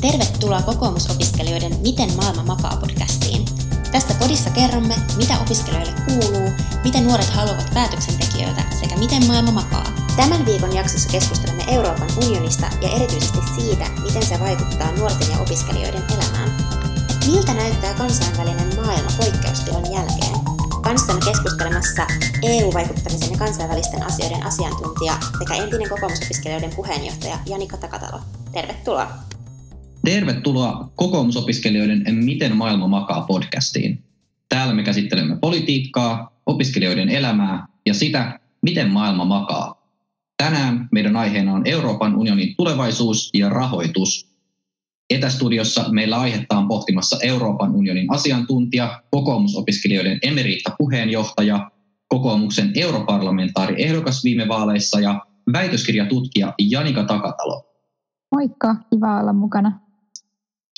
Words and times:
Tervetuloa 0.00 0.62
kokoomusopiskelijoiden 0.62 1.80
Miten 1.80 2.16
maailma 2.16 2.42
makaa 2.42 2.76
podcastiin. 2.80 3.44
Tässä 3.92 4.14
podissa 4.14 4.50
kerromme, 4.50 4.94
mitä 5.16 5.38
opiskelijoille 5.38 5.92
kuuluu, 6.06 6.50
mitä 6.84 7.00
nuoret 7.00 7.30
haluavat 7.30 7.70
päätöksentekijöiltä 7.74 8.62
sekä 8.80 8.96
miten 8.96 9.26
maailma 9.26 9.50
makaa. 9.50 9.84
Tämän 10.16 10.46
viikon 10.46 10.76
jaksossa 10.76 11.08
keskustelemme 11.08 11.64
Euroopan 11.68 12.08
unionista 12.24 12.66
ja 12.82 12.88
erityisesti 12.88 13.38
siitä, 13.54 13.84
miten 14.02 14.26
se 14.26 14.40
vaikuttaa 14.40 14.92
nuorten 14.92 15.30
ja 15.30 15.38
opiskelijoiden 15.38 16.04
elämään. 16.14 16.50
Miltä 17.26 17.54
näyttää 17.54 17.94
kansainvälinen 17.94 18.76
maailma 18.76 19.10
poikkeustilan 19.16 19.92
jälkeen? 19.92 20.36
Kanssamme 20.82 21.20
keskustelemassa 21.24 22.06
EU-vaikuttamisen 22.42 23.30
ja 23.30 23.38
kansainvälisten 23.38 24.02
asioiden 24.02 24.46
asiantuntija 24.46 25.14
sekä 25.38 25.54
entinen 25.54 25.88
kokoomusopiskelijoiden 25.88 26.76
puheenjohtaja 26.76 27.38
Janika 27.46 27.76
Takatalo. 27.76 28.20
Tervetuloa! 28.52 29.29
Tervetuloa 30.04 30.92
kokoomusopiskelijoiden 30.94 32.04
Miten 32.24 32.56
maailma 32.56 32.88
makaa 32.88 33.20
podcastiin. 33.20 34.04
Täällä 34.48 34.74
me 34.74 34.82
käsittelemme 34.82 35.36
politiikkaa, 35.40 36.40
opiskelijoiden 36.46 37.08
elämää 37.08 37.66
ja 37.86 37.94
sitä, 37.94 38.40
miten 38.62 38.90
maailma 38.90 39.24
makaa. 39.24 39.86
Tänään 40.36 40.88
meidän 40.92 41.16
aiheena 41.16 41.54
on 41.54 41.62
Euroopan 41.64 42.16
unionin 42.16 42.54
tulevaisuus 42.56 43.30
ja 43.34 43.48
rahoitus. 43.48 44.30
Etästudiossa 45.10 45.88
meillä 45.88 46.20
aihetta 46.20 46.58
on 46.58 46.68
pohtimassa 46.68 47.18
Euroopan 47.22 47.74
unionin 47.74 48.12
asiantuntija, 48.12 49.02
kokoomusopiskelijoiden 49.10 50.18
emeriitta-puheenjohtaja, 50.22 51.70
kokoomuksen 52.08 52.72
europarlamentaari 52.74 53.84
ehdokas 53.84 54.24
viime 54.24 54.48
vaaleissa 54.48 55.00
ja 55.00 55.26
väitöskirjatutkija 55.52 56.54
Janika 56.58 57.04
Takatalo. 57.04 57.66
Moikka, 58.34 58.76
kiva 58.90 59.20
olla 59.20 59.32
mukana. 59.32 59.89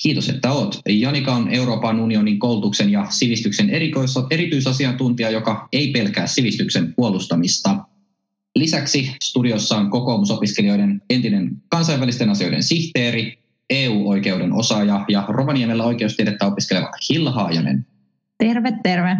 Kiitos, 0.03 0.29
että 0.29 0.51
olet. 0.51 0.79
Janika 0.89 1.33
on 1.33 1.49
Euroopan 1.51 1.99
unionin 1.99 2.39
koulutuksen 2.39 2.89
ja 2.89 3.07
sivistyksen 3.09 3.69
erityisasiantuntija, 4.29 5.29
joka 5.29 5.67
ei 5.71 5.91
pelkää 5.91 6.27
sivistyksen 6.27 6.93
puolustamista. 6.93 7.77
Lisäksi 8.55 9.15
studiossa 9.23 9.77
on 9.77 9.89
kokoomusopiskelijoiden 9.89 11.01
entinen 11.09 11.51
kansainvälisten 11.69 12.29
asioiden 12.29 12.63
sihteeri, 12.63 13.39
EU-oikeuden 13.69 14.53
osaaja 14.53 15.05
ja 15.07 15.25
Rovaniemellä 15.27 15.83
oikeustiedettä 15.83 16.45
opiskeleva 16.45 16.91
Hilla 17.09 17.31
Haajanen. 17.31 17.85
Terve, 18.37 18.73
terve. 18.83 19.17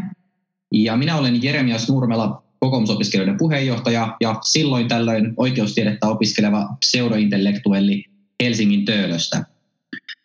Ja 0.71 0.97
minä 0.97 1.17
olen 1.17 1.43
Jeremias 1.43 1.89
Nurmela, 1.89 2.43
kokoomusopiskelijoiden 2.59 3.37
puheenjohtaja 3.37 4.17
ja 4.21 4.35
silloin 4.41 4.87
tällöin 4.87 5.33
oikeustiedettä 5.37 6.07
opiskeleva 6.07 6.77
pseudointellektuelli 6.79 8.05
Helsingin 8.43 8.85
Töölöstä. 8.85 9.52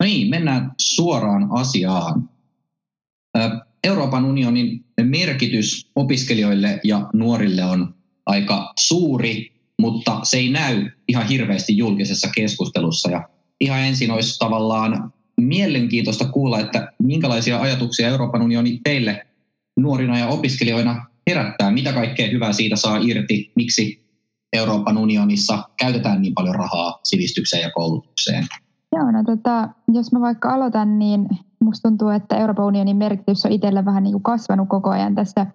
No 0.01 0.07
niin, 0.07 0.31
mennään 0.31 0.73
suoraan 0.81 1.49
asiaan. 1.51 2.31
Euroopan 3.85 4.25
unionin 4.25 4.85
merkitys 5.03 5.91
opiskelijoille 5.97 6.81
ja 6.85 7.11
nuorille 7.13 7.65
on 7.65 7.95
aika 8.27 8.73
suuri, 8.79 9.53
mutta 9.79 10.21
se 10.23 10.37
ei 10.37 10.51
näy 10.51 10.91
ihan 11.09 11.29
hirveästi 11.29 11.77
julkisessa 11.77 12.29
keskustelussa. 12.35 13.11
Ja 13.11 13.29
ihan 13.61 13.81
ensin 13.81 14.11
olisi 14.11 14.39
tavallaan 14.39 15.13
mielenkiintoista 15.41 16.25
kuulla, 16.25 16.61
että 16.61 16.93
minkälaisia 17.03 17.61
ajatuksia 17.61 18.09
Euroopan 18.09 18.43
unioni 18.43 18.81
teille 18.85 19.27
nuorina 19.77 20.19
ja 20.19 20.29
opiskelijoina 20.29 21.07
herättää, 21.31 21.71
mitä 21.71 21.93
kaikkea 21.93 22.31
hyvää 22.31 22.53
siitä 22.53 22.77
saa 22.77 22.97
irti, 22.97 23.53
miksi 23.57 24.09
Euroopan 24.53 24.99
unionissa 24.99 25.69
käytetään 25.79 26.23
niin 26.23 26.35
paljon 26.35 26.55
rahaa 26.55 27.01
sivistykseen 27.03 27.63
ja 27.63 27.71
koulutukseen. 27.71 28.47
Joo, 28.97 29.11
no 29.11 29.25
tota, 29.25 29.69
jos 29.93 30.13
mä 30.13 30.21
vaikka 30.21 30.55
aloitan, 30.55 30.99
niin 30.99 31.29
musta 31.61 31.89
tuntuu, 31.89 32.09
että 32.09 32.37
Euroopan 32.37 32.65
unionin 32.65 32.97
merkitys 32.97 33.47
on 33.47 33.53
itselle 33.53 33.85
vähän 33.85 34.03
niin 34.03 34.13
kuin 34.13 34.23
kasvanut 34.23 34.69
koko 34.69 34.91
ajan 34.91 35.15
tässä 35.15 35.47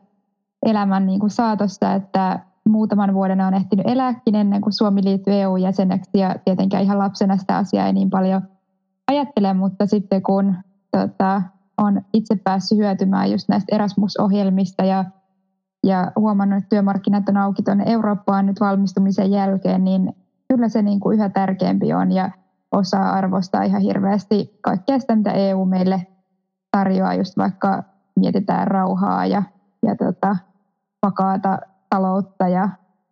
elämän 0.65 1.05
niin 1.05 1.19
kuin 1.19 1.29
saatossa, 1.29 1.93
että 1.93 2.39
muutaman 2.69 3.13
vuoden 3.13 3.41
on 3.41 3.53
ehtinyt 3.53 3.87
elääkin 3.87 4.35
ennen 4.35 4.61
kuin 4.61 4.73
Suomi 4.73 5.03
liittyi 5.03 5.41
EU-jäseneksi 5.41 6.17
ja 6.17 6.35
tietenkään 6.45 6.83
ihan 6.83 6.99
lapsena 6.99 7.37
sitä 7.37 7.57
asiaa 7.57 7.87
ei 7.87 7.93
niin 7.93 8.09
paljon 8.09 8.41
ajattele, 9.07 9.53
mutta 9.53 9.85
sitten 9.85 10.23
kun 10.23 10.55
tota, 10.91 11.41
on 11.77 12.01
itse 12.13 12.35
päässyt 12.35 12.77
hyötymään 12.77 13.31
just 13.31 13.49
näistä 13.49 13.75
Erasmus-ohjelmista 13.75 14.83
ja, 14.83 15.05
ja 15.83 16.11
huomannut, 16.15 16.57
että 16.57 16.69
työmarkkinat 16.69 17.29
on 17.29 17.37
auki 17.37 17.63
tuonne 17.63 17.83
Eurooppaan 17.87 18.45
nyt 18.45 18.59
valmistumisen 18.59 19.31
jälkeen, 19.31 19.83
niin 19.83 20.15
kyllä 20.47 20.69
se 20.69 20.81
niin 20.81 20.99
kuin 20.99 21.17
yhä 21.17 21.29
tärkeämpi 21.29 21.93
on. 21.93 22.11
Ja 22.11 22.31
osaa 22.73 23.11
arvostaa 23.11 23.63
ihan 23.63 23.81
hirveästi 23.81 24.57
kaikkea 24.61 24.99
sitä, 24.99 25.15
mitä 25.15 25.31
EU 25.31 25.65
meille 25.65 26.07
tarjoaa, 26.71 27.13
just 27.13 27.37
vaikka 27.37 27.83
mietitään 28.19 28.67
rauhaa 28.67 29.25
ja, 29.25 29.43
ja 29.85 29.95
tota, 29.95 30.35
vakaata 31.05 31.59
taloutta 31.89 32.47
ja 32.47 32.69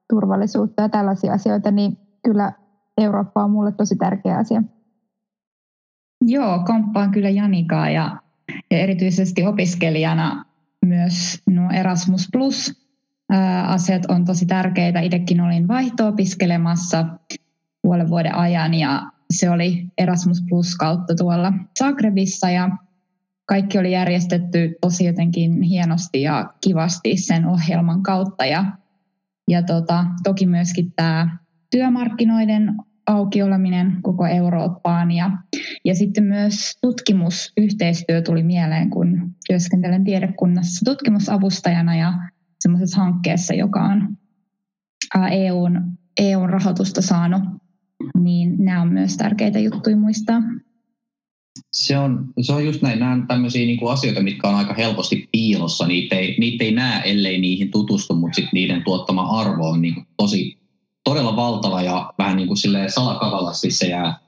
turvallisuutta 0.09 0.81
ja 0.81 0.89
tällaisia 0.89 1.33
asioita, 1.33 1.71
niin 1.71 1.97
kyllä 2.23 2.51
Eurooppa 2.97 3.43
on 3.43 3.51
mulle 3.51 3.71
tosi 3.71 3.95
tärkeä 3.95 4.37
asia. 4.37 4.63
Joo, 6.21 6.63
komppaan 6.65 7.11
kyllä 7.11 7.29
Janikaa 7.29 7.89
ja, 7.89 8.17
ja 8.71 8.77
erityisesti 8.77 9.45
opiskelijana 9.45 10.45
myös 10.85 11.41
nuo 11.49 11.69
Erasmus 11.69 12.29
Plus 12.33 12.81
asiat 13.67 14.05
on 14.05 14.25
tosi 14.25 14.45
tärkeitä. 14.45 14.99
Itsekin 14.99 15.41
olin 15.41 15.67
vaihto-opiskelemassa 15.67 17.05
puolen 17.81 18.09
vuoden 18.09 18.35
ajan 18.35 18.73
ja 18.73 19.10
se 19.31 19.49
oli 19.49 19.87
Erasmus 19.97 20.43
Plus 20.49 20.75
kautta 20.75 21.15
tuolla 21.15 21.53
Zagrebissa 21.79 22.49
ja 22.49 22.69
kaikki 23.45 23.77
oli 23.77 23.91
järjestetty 23.91 24.75
tosi 24.81 25.05
jotenkin 25.05 25.61
hienosti 25.61 26.21
ja 26.21 26.53
kivasti 26.63 27.17
sen 27.17 27.45
ohjelman 27.45 28.03
kautta. 28.03 28.45
Ja, 28.45 28.65
ja 29.49 29.63
tota, 29.63 30.05
toki 30.23 30.45
myöskin 30.45 30.93
tämä 30.95 31.37
työmarkkinoiden 31.71 32.75
auki 33.07 33.43
oleminen 33.43 33.97
koko 34.01 34.25
Eurooppaan 34.25 35.11
ja, 35.11 35.31
ja 35.85 35.95
sitten 35.95 36.23
myös 36.23 36.77
tutkimusyhteistyö 36.81 38.21
tuli 38.21 38.43
mieleen, 38.43 38.89
kun 38.89 39.35
työskentelen 39.47 40.03
tiedekunnassa 40.03 40.85
tutkimusavustajana 40.85 41.95
ja 41.95 42.13
semmoisessa 42.59 43.01
hankkeessa, 43.01 43.53
joka 43.53 43.83
on 43.83 44.17
EUn, 45.31 45.81
EUn 46.19 46.49
rahoitusta 46.49 47.01
saanut 47.01 47.60
nämä 48.65 48.81
on 48.81 48.93
myös 48.93 49.17
tärkeitä 49.17 49.59
juttuja 49.59 49.97
muistaa. 49.97 50.41
Se 51.71 51.97
on, 51.97 52.27
se 52.41 52.53
on 52.53 52.65
just 52.65 52.81
näin, 52.81 52.99
nämä 52.99 53.11
on 53.11 53.27
tämmöisiä 53.27 53.77
kuin 53.79 53.93
asioita, 53.93 54.21
mitkä 54.21 54.47
on 54.47 54.55
aika 54.55 54.73
helposti 54.73 55.29
piilossa. 55.31 55.87
Niitä 55.87 56.15
ei, 56.15 56.35
niitä 56.39 56.63
ei 56.63 56.71
näe, 56.71 57.01
ellei 57.05 57.39
niihin 57.39 57.71
tutustu, 57.71 58.15
mutta 58.15 58.35
sit 58.35 58.53
niiden 58.53 58.83
tuottama 58.83 59.21
arvo 59.21 59.69
on 59.69 59.81
niin 59.81 59.93
kuin 59.93 60.07
tosi, 60.17 60.57
todella 61.03 61.35
valtava 61.35 61.81
ja 61.81 62.13
vähän 62.17 62.37
niin 62.37 62.47
kuin 62.47 62.57
salakavalasti 62.87 63.71
se 63.71 63.87
jää 63.87 64.19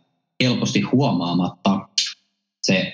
helposti 0.44 0.82
huomaamatta. 0.82 1.88
Se 2.62 2.94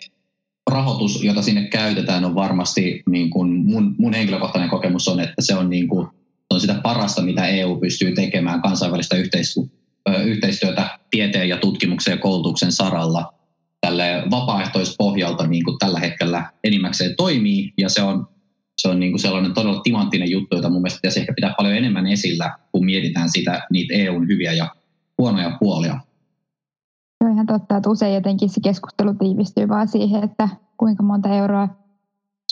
rahoitus, 0.71 1.23
jota 1.23 1.41
sinne 1.41 1.67
käytetään, 1.67 2.25
on 2.25 2.35
varmasti 2.35 3.03
niin 3.09 3.29
kuin 3.29 3.65
mun, 3.65 3.95
mun 3.97 4.13
henkilökohtainen 4.13 4.69
kokemus 4.69 5.07
on, 5.07 5.19
että 5.19 5.41
se 5.41 5.55
on, 5.55 5.69
niin 5.69 5.87
kuin, 5.87 6.07
on 6.49 6.61
sitä 6.61 6.79
parasta, 6.83 7.21
mitä 7.21 7.47
EU 7.47 7.79
pystyy 7.79 8.11
tekemään 8.11 8.61
kansainvälistä 8.61 9.15
yhteistyötä 10.25 10.88
tieteen 11.11 11.49
ja 11.49 11.57
tutkimuksen 11.57 12.11
ja 12.11 12.17
koulutuksen 12.17 12.71
saralla 12.71 13.33
tälle 13.81 14.23
vapaaehtoispohjalta 14.31 15.47
niin 15.47 15.63
kuin 15.63 15.77
tällä 15.79 15.99
hetkellä 15.99 16.51
enimmäkseen 16.63 17.15
toimii 17.17 17.73
ja 17.77 17.89
se 17.89 18.01
on, 18.01 18.27
se 18.77 18.89
on 18.89 18.99
niin 18.99 19.11
kuin 19.11 19.19
sellainen 19.19 19.53
todella 19.53 19.81
timanttinen 19.81 20.31
juttu, 20.31 20.55
jota 20.55 20.69
mun 20.69 20.81
mielestä 20.81 21.01
pitäisi 21.01 21.19
ehkä 21.19 21.33
pitää 21.33 21.53
paljon 21.57 21.75
enemmän 21.75 22.07
esillä, 22.07 22.55
kun 22.71 22.85
mietitään 22.85 23.29
sitä, 23.29 23.67
niitä 23.71 23.93
EUn 23.93 24.27
hyviä 24.27 24.53
ja 24.53 24.75
huonoja 25.17 25.57
puolia. 25.59 25.99
Se 27.17 27.27
on 27.27 27.33
ihan 27.33 27.45
totta, 27.45 27.77
että 27.77 27.89
usein 27.89 28.13
jotenkin 28.13 28.49
se 28.49 28.61
keskustelu 28.63 29.13
tiivistyy 29.13 29.69
vaan 29.69 29.87
siihen, 29.87 30.23
että 30.23 30.49
kuinka 30.77 31.03
monta 31.03 31.29
euroa 31.29 31.67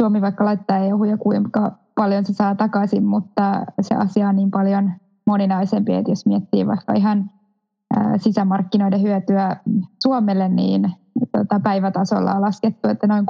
Suomi 0.02 0.22
vaikka 0.22 0.46
laittaa 0.46 0.78
EU 0.78 1.04
ja 1.04 1.18
kuinka 1.18 1.72
paljon 1.96 2.26
se 2.26 2.34
saa 2.34 2.56
takaisin, 2.56 3.04
mutta 3.04 3.66
se 3.82 3.96
asia 3.96 4.30
on 4.30 4.36
niin 4.36 4.52
paljon 4.52 4.92
moninaisempi, 5.28 5.94
että 5.94 6.12
jos 6.12 6.26
miettii 6.26 6.68
vaikka 6.68 6.94
ihan 6.94 7.32
sisämarkkinoiden 8.18 9.02
hyötyä 9.02 9.56
Suomelle, 10.04 10.50
niin 10.50 10.92
tota, 11.32 11.60
päivätasolla 11.60 12.34
on 12.34 12.42
laskettu, 12.42 12.88
että 12.88 13.08
noin 13.08 13.26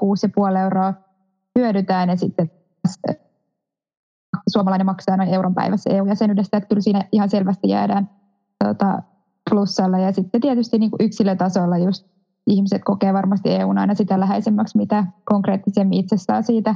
6,5 0.51 0.57
euroa 0.57 0.93
hyödytään 1.59 2.09
ja 2.09 2.15
sitten 2.15 2.51
suomalainen 4.49 4.85
maksaa 4.85 5.17
noin 5.17 5.29
euron 5.29 5.55
päivässä 5.55 5.89
EU-jäsenyydestä, 5.89 6.57
että 6.57 6.67
kyllä 6.67 6.81
siinä 6.81 7.03
ihan 7.11 7.29
selvästi 7.29 7.69
jäädään 7.69 8.09
tota, 8.63 9.01
plussalla. 9.49 9.97
Ja 9.97 10.11
sitten 10.11 10.41
tietysti 10.41 10.77
niin 10.77 10.91
kuin 10.91 11.05
yksilötasolla 11.05 11.77
just 11.77 12.07
ihmiset 12.47 12.81
kokee 12.83 13.13
varmasti 13.13 13.51
EUn 13.51 13.77
aina 13.77 13.95
sitä 13.95 14.19
läheisemmäksi, 14.19 14.77
mitä 14.77 15.05
konkreettisemmin 15.25 15.99
itse 15.99 16.17
saa 16.17 16.41
siitä 16.41 16.75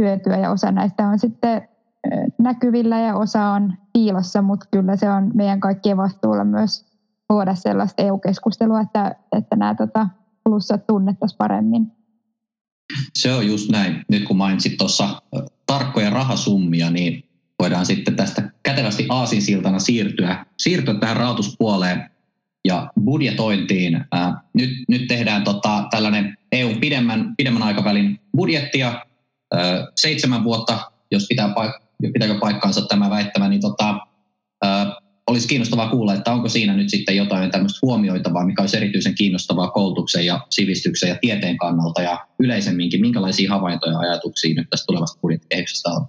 hyötyä. 0.00 0.36
Ja 0.36 0.50
osa 0.50 0.70
näistä 0.70 1.08
on 1.08 1.18
sitten 1.18 1.68
näkyvillä 2.38 3.00
ja 3.00 3.16
osa 3.16 3.44
on 3.44 3.74
piilossa, 3.92 4.42
mutta 4.42 4.66
kyllä 4.70 4.96
se 4.96 5.10
on 5.10 5.30
meidän 5.34 5.60
kaikkien 5.60 5.96
vastuulla 5.96 6.44
myös 6.44 6.84
luoda 7.30 7.54
sellaista 7.54 8.02
EU-keskustelua, 8.02 8.80
että, 8.80 9.14
että 9.36 9.56
nämä 9.56 9.74
tota, 9.74 10.08
plussat 10.44 10.86
tunnettaisiin 10.86 11.38
paremmin. 11.38 11.86
Se 13.14 13.32
on 13.32 13.46
just 13.46 13.70
näin. 13.70 14.04
Nyt 14.08 14.24
kun 14.24 14.36
mainitsit 14.36 14.76
tuossa 14.76 15.22
tarkkoja 15.66 16.10
rahasummia, 16.10 16.90
niin 16.90 17.24
voidaan 17.58 17.86
sitten 17.86 18.16
tästä 18.16 18.50
kätevästi 18.62 19.06
aasinsiltana 19.08 19.78
siirtyä, 19.78 20.46
siirtyä 20.58 20.94
tähän 20.94 21.16
rahoituspuoleen 21.16 22.10
ja 22.64 22.92
budjetointiin. 23.04 24.04
Nyt, 24.54 24.70
nyt 24.88 25.08
tehdään 25.08 25.44
tota, 25.44 25.86
tällainen 25.90 26.38
EU 26.52 26.74
pidemmän, 26.80 27.34
pidemmän 27.36 27.62
aikavälin 27.62 28.20
budjettia, 28.36 29.06
seitsemän 29.96 30.44
vuotta, 30.44 30.92
jos 31.10 31.26
pitää 31.28 31.54
pitääkö 32.12 32.38
paikkaansa 32.40 32.86
tämä 32.86 33.10
väittämä, 33.10 33.48
niin 33.48 33.60
tota, 33.60 33.98
ää, 34.62 34.96
olisi 35.26 35.48
kiinnostavaa 35.48 35.88
kuulla, 35.88 36.14
että 36.14 36.32
onko 36.32 36.48
siinä 36.48 36.74
nyt 36.74 36.90
sitten 36.90 37.16
jotain 37.16 37.50
tämmöistä 37.50 37.78
huomioitavaa, 37.82 38.46
mikä 38.46 38.62
olisi 38.62 38.76
erityisen 38.76 39.14
kiinnostavaa 39.14 39.70
koulutuksen 39.70 40.26
ja 40.26 40.40
sivistyksen 40.50 41.08
ja 41.08 41.16
tieteen 41.20 41.56
kannalta 41.56 42.02
ja 42.02 42.26
yleisemminkin, 42.38 43.00
minkälaisia 43.00 43.52
havaintoja 43.52 43.92
ja 43.92 43.98
ajatuksia 43.98 44.54
nyt 44.54 44.70
tästä 44.70 44.86
tulevasta 44.86 45.20
budjettikehyksestä 45.20 45.90
on? 45.90 46.06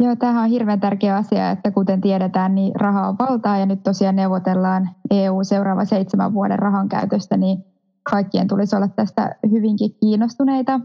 Joo, 0.00 0.16
tämähän 0.16 0.44
on 0.44 0.50
hirveän 0.50 0.80
tärkeä 0.80 1.16
asia, 1.16 1.50
että 1.50 1.70
kuten 1.70 2.00
tiedetään, 2.00 2.54
niin 2.54 2.72
raha 2.74 3.08
on 3.08 3.16
valtaa 3.18 3.58
ja 3.58 3.66
nyt 3.66 3.82
tosiaan 3.82 4.16
neuvotellaan 4.16 4.90
EU 5.10 5.44
seuraava 5.44 5.84
seitsemän 5.84 6.34
vuoden 6.34 6.58
rahan 6.58 6.88
käytöstä, 6.88 7.36
niin 7.36 7.64
kaikkien 8.02 8.48
tulisi 8.48 8.76
olla 8.76 8.88
tästä 8.88 9.36
hyvinkin 9.50 9.94
kiinnostuneita. 10.00 10.80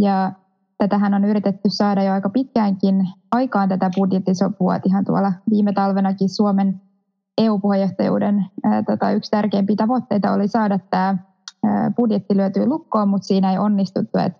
Ja 0.00 0.32
tätähän 0.78 1.14
on 1.14 1.24
yritetty 1.24 1.68
saada 1.68 2.02
jo 2.02 2.12
aika 2.12 2.28
pitkäänkin 2.28 3.08
aikaan 3.30 3.68
tätä 3.68 3.90
budjettisopua, 3.96 4.78
ihan 4.84 5.04
tuolla 5.04 5.32
viime 5.50 5.72
talvenakin 5.72 6.28
Suomen 6.28 6.80
EU-puheenjohtajuuden 7.38 8.46
tota, 8.86 9.10
yksi 9.10 9.30
tärkeimpiä 9.30 9.76
tavoitteita 9.76 10.32
oli 10.32 10.48
saada 10.48 10.78
tämä 10.90 11.16
budjetti 11.96 12.36
lyötyä 12.36 12.66
lukkoon, 12.66 13.08
mutta 13.08 13.26
siinä 13.26 13.52
ei 13.52 13.58
onnistuttu. 13.58 14.18
Et 14.18 14.32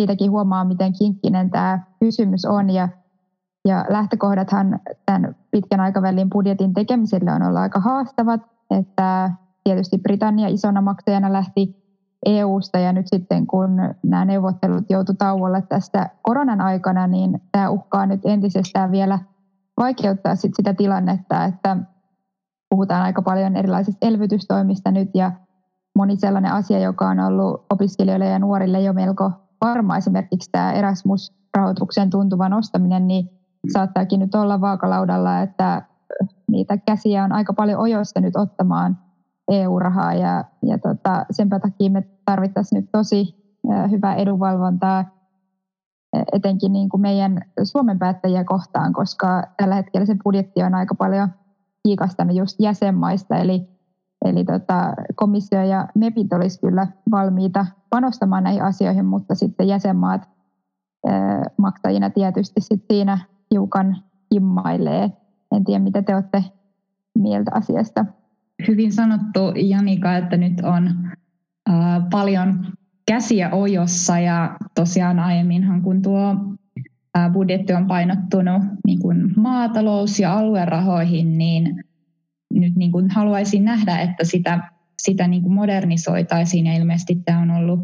siitäkin 0.00 0.30
huomaa, 0.30 0.64
miten 0.64 0.92
kinkkinen 0.98 1.50
tämä 1.50 1.78
kysymys 2.00 2.44
on 2.44 2.70
ja 2.70 2.88
ja 3.68 3.84
lähtökohdathan 3.88 4.80
tämän 5.06 5.36
pitkän 5.50 5.80
aikavälin 5.80 6.30
budjetin 6.30 6.74
tekemiselle 6.74 7.32
on 7.32 7.42
ollut 7.42 7.58
aika 7.58 7.80
haastavat, 7.80 8.40
että 8.70 9.30
tietysti 9.64 9.98
Britannia 9.98 10.48
isona 10.48 10.80
maksajana 10.80 11.32
lähti 11.32 11.85
EU-sta 12.26 12.78
ja 12.78 12.92
nyt 12.92 13.06
sitten 13.08 13.46
kun 13.46 13.76
nämä 14.02 14.24
neuvottelut 14.24 14.90
joutu 14.90 15.14
tauolle 15.14 15.62
tästä 15.62 16.10
koronan 16.22 16.60
aikana, 16.60 17.06
niin 17.06 17.42
tämä 17.52 17.70
uhkaa 17.70 18.06
nyt 18.06 18.20
entisestään 18.24 18.90
vielä 18.90 19.18
vaikeuttaa 19.76 20.36
sit 20.36 20.52
sitä 20.56 20.74
tilannetta, 20.74 21.44
että 21.44 21.76
puhutaan 22.70 23.02
aika 23.02 23.22
paljon 23.22 23.56
erilaisista 23.56 24.06
elvytystoimista 24.06 24.90
nyt 24.90 25.10
ja 25.14 25.32
moni 25.98 26.16
sellainen 26.16 26.52
asia, 26.52 26.78
joka 26.78 27.08
on 27.08 27.20
ollut 27.20 27.66
opiskelijoille 27.70 28.26
ja 28.26 28.38
nuorille 28.38 28.80
jo 28.80 28.92
melko 28.92 29.30
varma, 29.60 29.96
esimerkiksi 29.96 30.50
tämä 30.52 30.72
Erasmus-rahoituksen 30.72 32.10
tuntuva 32.10 32.48
nostaminen, 32.48 33.06
niin 33.06 33.30
saattaakin 33.72 34.20
nyt 34.20 34.34
olla 34.34 34.60
vaakalaudalla, 34.60 35.40
että 35.40 35.82
niitä 36.50 36.76
käsiä 36.76 37.24
on 37.24 37.32
aika 37.32 37.52
paljon 37.52 37.80
ojossa 37.80 38.20
nyt 38.20 38.36
ottamaan 38.36 38.98
EU-rahaa 39.50 40.14
ja, 40.14 40.44
ja 40.62 40.78
tota, 40.78 41.26
sen 41.30 41.48
takia 41.48 41.90
me 41.90 42.02
tarvittaisiin 42.24 42.80
nyt 42.80 42.92
tosi 42.92 43.34
hyvää 43.90 44.14
edunvalvontaa 44.14 45.04
etenkin 46.32 46.72
niin 46.72 46.88
kuin 46.88 47.00
meidän 47.00 47.40
Suomen 47.62 47.98
päättäjiä 47.98 48.44
kohtaan, 48.44 48.92
koska 48.92 49.42
tällä 49.56 49.74
hetkellä 49.74 50.06
se 50.06 50.16
budjetti 50.24 50.62
on 50.62 50.74
aika 50.74 50.94
paljon 50.94 51.28
kiikastanut 51.82 52.36
just 52.36 52.60
jäsenmaista, 52.60 53.36
eli, 53.36 53.68
eli 54.24 54.44
tota, 54.44 54.94
komissio 55.14 55.62
ja 55.62 55.88
MEPit 55.94 56.32
olisi 56.32 56.60
kyllä 56.60 56.86
valmiita 57.10 57.66
panostamaan 57.90 58.44
näihin 58.44 58.62
asioihin, 58.62 59.04
mutta 59.04 59.34
sitten 59.34 59.68
jäsenmaat 59.68 60.28
maksajina 61.58 62.10
tietysti 62.10 62.60
sit 62.60 62.84
siinä 62.92 63.18
hiukan 63.50 63.96
kimmailee. 64.32 65.12
En 65.52 65.64
tiedä, 65.64 65.84
mitä 65.84 66.02
te 66.02 66.14
olette 66.14 66.44
mieltä 67.18 67.50
asiasta. 67.54 68.04
Hyvin 68.68 68.92
sanottu 68.92 69.40
Janika, 69.56 70.16
että 70.16 70.36
nyt 70.36 70.60
on 70.62 71.10
paljon 72.10 72.66
käsiä 73.06 73.50
ojossa 73.50 74.18
ja 74.18 74.56
tosiaan 74.74 75.18
aiemminhan 75.18 75.82
kun 75.82 76.02
tuo 76.02 76.36
budjetti 77.32 77.72
on 77.72 77.86
painottunut 77.86 78.62
niin 78.86 78.98
kuin 78.98 79.32
maatalous- 79.36 80.20
ja 80.20 80.38
aluerahoihin, 80.38 81.38
niin 81.38 81.84
nyt 82.52 82.76
niin 82.76 82.92
kuin 82.92 83.10
haluaisin 83.10 83.64
nähdä, 83.64 83.98
että 83.98 84.24
sitä, 84.24 84.60
sitä 84.98 85.28
niin 85.28 85.42
kuin 85.42 85.52
modernisoitaisiin 85.52 86.66
ja 86.66 86.74
ilmeisesti 86.74 87.14
tämä 87.24 87.38
on 87.38 87.50
ollut, 87.50 87.80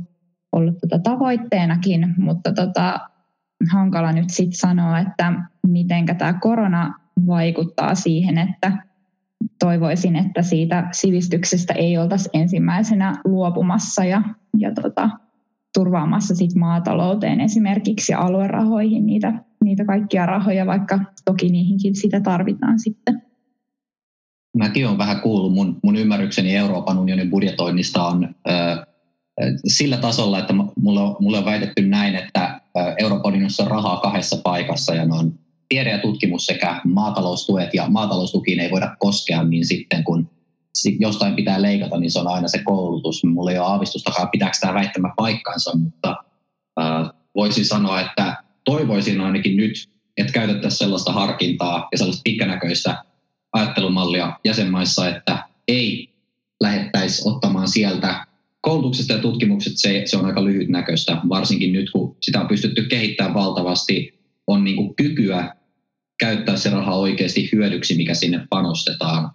ollut 0.52 0.78
tuota 0.78 0.98
tavoitteenakin, 0.98 2.14
mutta 2.18 2.52
tota, 2.52 2.98
hankala 3.72 4.12
nyt 4.12 4.30
sitten 4.30 4.58
sanoa, 4.58 4.98
että 4.98 5.32
miten 5.66 6.06
tämä 6.06 6.32
korona 6.32 6.94
vaikuttaa 7.26 7.94
siihen, 7.94 8.38
että 8.38 8.72
toivoisin, 9.58 10.16
että 10.16 10.42
siitä 10.42 10.88
sivistyksestä 10.92 11.74
ei 11.74 11.98
oltaisi 11.98 12.30
ensimmäisenä 12.32 13.20
luopumassa 13.24 14.04
ja, 14.04 14.22
ja 14.58 14.74
tota, 14.74 15.10
turvaamassa 15.74 16.34
sit 16.34 16.54
maatalouteen 16.54 17.40
esimerkiksi 17.40 18.12
ja 18.12 18.20
aluerahoihin 18.20 19.06
niitä, 19.06 19.32
niitä 19.64 19.84
kaikkia 19.84 20.26
rahoja, 20.26 20.66
vaikka 20.66 20.98
toki 21.24 21.48
niihinkin 21.48 21.96
sitä 21.96 22.20
tarvitaan 22.20 22.80
sitten. 22.80 23.22
Mäkin 24.56 24.86
olen 24.86 24.98
vähän 24.98 25.20
kuullut, 25.20 25.54
mun, 25.54 25.80
mun 25.82 25.96
ymmärrykseni 25.96 26.56
Euroopan 26.56 26.98
unionin 26.98 27.30
budjetoinnista 27.30 28.06
on 28.06 28.34
ö, 28.50 28.86
sillä 29.66 29.96
tasolla, 29.96 30.38
että 30.38 30.54
mulle 30.80 31.00
on, 31.00 31.16
mulle 31.20 31.38
on 31.38 31.44
väitetty 31.44 31.88
näin, 31.88 32.14
että 32.14 32.60
Euroopan 32.98 33.32
unionissa 33.32 33.62
on 33.62 33.70
rahaa 33.70 34.00
kahdessa 34.00 34.36
paikassa 34.44 34.94
ja 34.94 35.04
ne 35.04 35.14
on 35.14 35.38
tiede 35.72 35.90
ja 35.90 35.98
tutkimus 35.98 36.46
sekä 36.46 36.80
maataloustuet 36.84 37.74
ja 37.74 37.88
maataloustukiin 37.88 38.60
ei 38.60 38.70
voida 38.70 38.96
koskea, 38.98 39.42
niin 39.42 39.66
sitten 39.66 40.04
kun 40.04 40.30
jostain 40.98 41.34
pitää 41.34 41.62
leikata, 41.62 41.98
niin 41.98 42.10
se 42.10 42.18
on 42.18 42.28
aina 42.28 42.48
se 42.48 42.58
koulutus. 42.64 43.24
Mulla 43.24 43.50
ei 43.50 43.58
ole 43.58 43.66
aavistustakaan, 43.66 44.28
pitääkö 44.28 44.56
tämä 44.60 44.74
väittämä 44.74 45.12
paikkansa, 45.16 45.76
mutta 45.76 46.16
äh, 46.80 47.10
voisin 47.34 47.64
sanoa, 47.64 48.00
että 48.00 48.36
toivoisin 48.64 49.20
ainakin 49.20 49.56
nyt, 49.56 49.88
että 50.16 50.32
käytettäisiin 50.32 50.78
sellaista 50.78 51.12
harkintaa 51.12 51.88
ja 51.92 51.98
sellaista 51.98 52.22
pikkänäköistä 52.24 53.04
ajattelumallia 53.52 54.38
jäsenmaissa, 54.44 55.08
että 55.08 55.48
ei 55.68 56.14
lähettäisi 56.62 57.22
ottamaan 57.28 57.68
sieltä 57.68 58.26
koulutuksesta 58.60 59.12
ja 59.12 59.18
tutkimukset 59.18 59.72
se, 59.76 60.02
se 60.04 60.16
on 60.16 60.26
aika 60.26 60.44
lyhytnäköistä, 60.44 61.16
varsinkin 61.28 61.72
nyt 61.72 61.90
kun 61.90 62.16
sitä 62.20 62.40
on 62.40 62.48
pystytty 62.48 62.82
kehittämään 62.82 63.34
valtavasti, 63.34 64.20
on 64.46 64.64
niin 64.64 64.76
kuin 64.76 64.94
kykyä 64.94 65.61
käyttää 66.22 66.56
se 66.56 66.70
raha 66.70 66.94
oikeasti 66.94 67.48
hyödyksi, 67.52 67.96
mikä 67.96 68.14
sinne 68.14 68.46
panostetaan, 68.50 69.30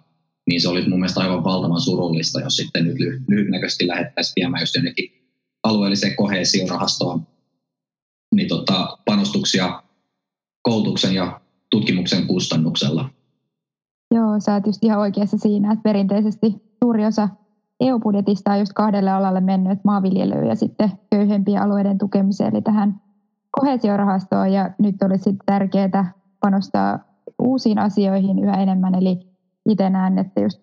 niin 0.46 0.60
se 0.60 0.68
olisi 0.68 0.88
mun 0.88 0.98
mielestä 0.98 1.20
aivan 1.20 1.44
valtavan 1.44 1.80
surullista, 1.80 2.40
jos 2.40 2.56
sitten 2.56 2.84
nyt 2.84 2.98
lyhytnäköisesti 3.28 3.86
lähettäisiin 3.86 4.32
viemään 4.36 4.62
just 4.62 4.74
jonnekin 4.74 5.10
alueelliseen 5.62 6.16
kohesiorahastoon 6.16 7.26
niin 8.34 8.48
tota, 8.48 8.98
panostuksia 9.04 9.82
koulutuksen 10.62 11.14
ja 11.14 11.40
tutkimuksen 11.70 12.26
kustannuksella. 12.26 13.10
Joo, 14.14 14.40
sä 14.40 14.54
oot 14.54 14.66
just 14.66 14.84
ihan 14.84 15.00
oikeassa 15.00 15.38
siinä, 15.38 15.72
että 15.72 15.82
perinteisesti 15.82 16.54
suuri 16.84 17.06
osa 17.06 17.28
EU-budjetista 17.80 18.52
on 18.52 18.58
just 18.58 18.72
kahdelle 18.72 19.10
alalle 19.10 19.40
mennyt, 19.40 19.78
maanviljelyyn 19.84 20.48
ja 20.48 20.54
sitten 20.54 20.92
köyhempien 21.10 21.62
alueiden 21.62 21.98
tukemiseen, 21.98 22.54
eli 22.54 22.62
tähän 22.62 23.00
kohesiorahastoon, 23.50 24.52
ja 24.52 24.70
nyt 24.78 25.02
olisi 25.02 25.36
tärkeää 25.46 26.17
panostaa 26.40 26.98
uusiin 27.38 27.78
asioihin 27.78 28.38
yhä 28.38 28.56
enemmän, 28.56 28.94
eli 28.94 29.20
itse 29.68 29.90
näen, 29.90 30.18
että 30.18 30.40
just 30.40 30.60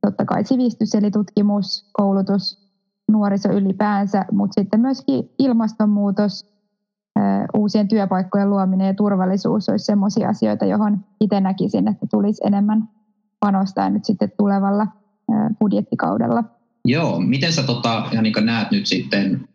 totta 0.00 0.24
kai 0.24 0.44
sivistys, 0.44 0.94
eli 0.94 1.10
tutkimus, 1.10 1.90
koulutus, 1.92 2.70
nuoriso 3.12 3.52
ylipäänsä, 3.52 4.24
mutta 4.32 4.60
sitten 4.60 4.80
myöskin 4.80 5.30
ilmastonmuutos, 5.38 6.50
uusien 7.56 7.88
työpaikkojen 7.88 8.50
luominen 8.50 8.86
ja 8.86 8.94
turvallisuus 8.94 9.68
olisi 9.68 9.84
sellaisia 9.84 10.28
asioita, 10.28 10.64
johon 10.64 11.04
itse 11.20 11.40
näkisin, 11.40 11.88
että 11.88 12.06
tulisi 12.10 12.40
enemmän 12.46 12.88
panostaa 13.40 13.90
nyt 13.90 14.04
sitten 14.04 14.32
tulevalla 14.38 14.86
budjettikaudella. 15.60 16.44
Joo, 16.84 17.20
miten 17.20 17.52
sä 17.52 17.62
tota, 17.62 18.04
Janika, 18.12 18.40
näet 18.40 18.70
nyt 18.70 18.86
sitten 18.86 19.48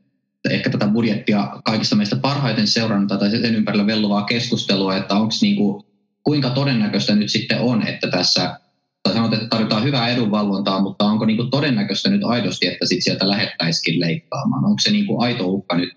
ehkä 0.49 0.69
tätä 0.69 0.87
budjettia 0.87 1.47
kaikista 1.63 1.95
meistä 1.95 2.15
parhaiten 2.15 2.67
seurannut 2.67 3.19
tai 3.19 3.29
sen 3.29 3.55
ympärillä 3.55 3.87
velluvaa 3.87 4.23
keskustelua, 4.23 4.97
että 4.97 5.15
onko 5.15 5.33
niinku, 5.41 5.85
kuinka 6.23 6.49
todennäköistä 6.49 7.15
nyt 7.15 7.31
sitten 7.31 7.59
on, 7.59 7.87
että 7.87 8.07
tässä, 8.07 8.59
tai 9.03 9.13
sanot, 9.13 9.33
että 9.33 9.47
tarvitaan 9.47 9.83
hyvää 9.83 10.09
edunvalvontaa, 10.09 10.81
mutta 10.81 11.05
onko 11.05 11.25
niinku 11.25 11.43
todennäköistä 11.43 12.09
nyt 12.09 12.23
aidosti, 12.23 12.67
että 12.67 12.85
sit 12.85 13.03
sieltä 13.03 13.29
lähettäisikin 13.29 13.99
leikkaamaan? 13.99 14.65
Onko 14.65 14.79
se 14.79 14.91
niinku 14.91 15.21
aito 15.21 15.45
uhka 15.45 15.77
nyt 15.77 15.93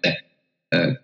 ö, 0.74 0.94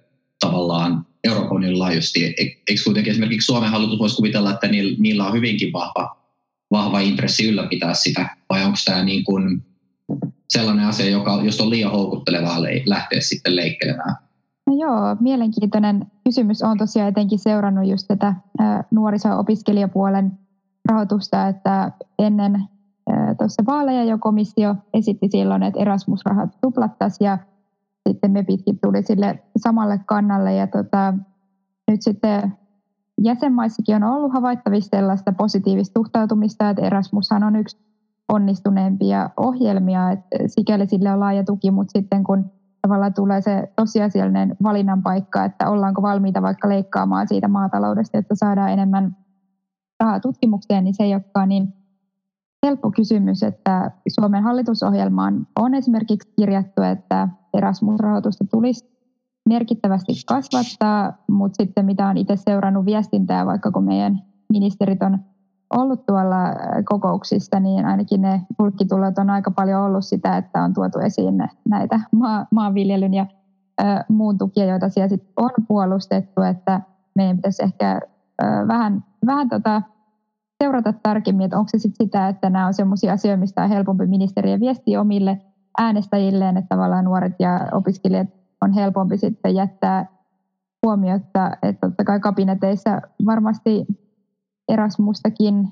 tavallaan 0.41 1.07
Euroopan 1.25 1.79
laajuisesti? 1.79 2.25
E-, 2.25 2.63
eikö 2.69 2.83
kuitenkin 2.85 3.11
esimerkiksi 3.11 3.47
Suomen 3.47 3.71
hallitus 3.71 3.99
voisi 3.99 4.17
kuvitella, 4.17 4.51
että 4.51 4.69
niillä 4.99 5.27
on 5.27 5.33
hyvinkin 5.33 5.73
vahva 5.73 6.25
vahva 6.71 7.01
intressi 7.01 7.49
ylläpitää 7.49 7.95
sitä, 7.95 8.37
vai 8.51 8.65
onko 8.65 8.79
tämä 8.85 9.05
niin 9.05 9.25
kuin 9.25 9.63
sellainen 10.49 10.87
asia, 10.87 11.11
joka, 11.11 11.41
jos 11.43 11.61
on 11.61 11.71
liian 11.71 11.93
houkuttelevaa 11.93 12.63
lähteä 12.87 13.21
sitten 13.21 13.57
leikkelemään? 13.57 14.17
No 14.67 14.77
joo, 14.77 15.17
mielenkiintoinen 15.21 16.07
kysymys. 16.25 16.63
on 16.63 16.79
tosiaan 16.79 17.09
etenkin 17.09 17.39
seurannut 17.39 17.89
just 17.89 18.09
tätä 18.09 18.35
nuoriso-opiskelijapuolen 18.91 20.33
rahoitusta, 20.89 21.49
että 21.49 21.93
ennen 22.19 22.65
tuossa 23.39 23.63
vaaleja 23.67 24.05
jo 24.05 24.19
komissio 24.19 24.75
esitti 24.95 25.29
silloin, 25.31 25.63
että 25.63 25.81
Erasmus-rahat 25.81 26.51
tuplattaisiin 26.61 27.27
ja 27.27 27.39
sitten 28.09 28.31
me 28.31 28.43
pitkin 28.43 28.79
tuli 28.83 29.03
sille 29.03 29.43
samalle 29.57 30.01
kannalle 30.07 30.55
ja 30.55 30.67
tota, 30.67 31.15
nyt 31.91 32.03
sitten 32.03 32.55
jäsenmaissakin 33.23 33.97
on 33.97 34.03
ollut 34.03 34.33
havaittavissa 34.33 34.97
sellaista 34.97 35.33
positiivista 35.33 35.99
suhtautumista, 35.99 36.71
että 36.71 36.83
Erasmushan 36.83 37.45
on 37.45 37.57
yksi 37.57 37.77
onnistuneempia 38.29 39.31
ohjelmia, 39.37 40.11
että 40.11 40.37
sikäli 40.47 40.87
sille 40.87 41.13
on 41.13 41.21
laaja 41.21 41.45
tuki, 41.45 41.71
mutta 41.71 41.99
sitten 41.99 42.25
kun 42.25 42.51
tavallaan 42.83 43.15
tulee 43.15 43.41
se 43.41 43.73
tosiasiallinen 43.77 44.57
valinnan 44.63 45.03
paikka, 45.03 45.45
että 45.45 45.71
ollaanko 45.71 46.03
valmiita 46.03 46.43
vaikka 46.43 46.69
leikkaamaan 46.69 47.29
siitä 47.29 47.49
maataloudesta, 47.49 48.19
että 48.19 48.35
saadaan 48.35 48.71
enemmän 48.71 49.17
rahaa 50.01 50.21
tutkimukseen, 50.21 50.85
niin 50.85 50.95
se 50.95 51.03
ei 51.03 51.15
olekaan 51.15 51.49
niin 51.49 51.75
helppo 52.67 52.91
kysymys, 52.91 53.43
että 53.43 53.91
Suomen 54.09 54.43
hallitusohjelmaan 54.43 55.47
on 55.61 55.75
esimerkiksi 55.75 56.33
kirjattu, 56.37 56.83
että 56.83 57.29
Erasmus-rahoitusta 57.55 58.45
tulisi 58.51 58.95
merkittävästi 59.49 60.13
kasvattaa, 60.27 61.13
mutta 61.31 61.57
sitten 61.63 61.87
mitä 61.87 62.09
on 62.09 62.17
itse 62.17 62.37
seurannut 62.37 62.85
viestintää, 62.85 63.47
vaikka 63.47 63.71
kun 63.71 63.85
meidän 63.85 64.23
ministerit 64.53 65.03
on 65.03 65.19
ollut 65.77 66.07
tuolla 66.07 66.37
kokouksissa, 66.85 67.61
niin 67.61 67.87
ainakin 67.87 68.23
ne 68.23 68.41
julkitulot 68.59 69.19
on 69.19 69.31
aika 69.31 69.51
paljon 69.51 69.83
ollut 69.83 70.05
sitä, 70.05 70.37
että 70.37 70.63
on 70.63 70.75
tuotu 70.75 70.99
esiin 70.99 71.49
näitä 71.69 72.01
maa, 72.13 72.47
maanviljelyn 72.51 73.15
ja 73.15 73.27
ö, 73.81 73.85
muun 74.09 74.39
tukia, 74.39 74.65
joita 74.65 74.89
siellä 74.89 75.09
sit 75.09 75.23
on 75.37 75.51
puolustettu, 75.69 76.43
että 76.43 76.81
meidän 77.15 77.37
pitäisi 77.37 77.63
ehkä 77.63 78.01
ö, 78.43 78.45
vähän, 78.69 79.05
vähän 79.27 79.49
tota, 79.49 79.83
seurata 80.63 80.95
tarkemmin, 81.03 81.45
että 81.45 81.59
onko 81.59 81.69
se 81.69 81.79
sit 81.79 81.95
sitä, 82.03 82.29
että 82.29 82.51
nämä 82.51 82.67
on 82.67 82.75
sellaisia 82.75 83.13
asioita, 83.13 83.41
mistä 83.41 83.63
on 83.63 83.69
helpompi 83.69 84.07
ministeriä 84.07 84.61
viestiä 84.61 85.01
omille 85.01 85.41
äänestäjilleen, 85.79 86.57
että 86.57 86.69
tavallaan 86.69 87.05
nuoret 87.05 87.35
ja 87.39 87.69
opiskelijat 87.73 88.29
on 88.61 88.73
helpompi 88.73 89.19
sitten 89.19 89.55
jättää 89.55 90.07
huomiota, 90.87 91.51
että 91.63 91.89
totta 91.89 92.05
kai 92.05 92.21
kabineteissa 92.21 93.01
varmasti 93.27 93.87
Erasmustakin 94.69 95.69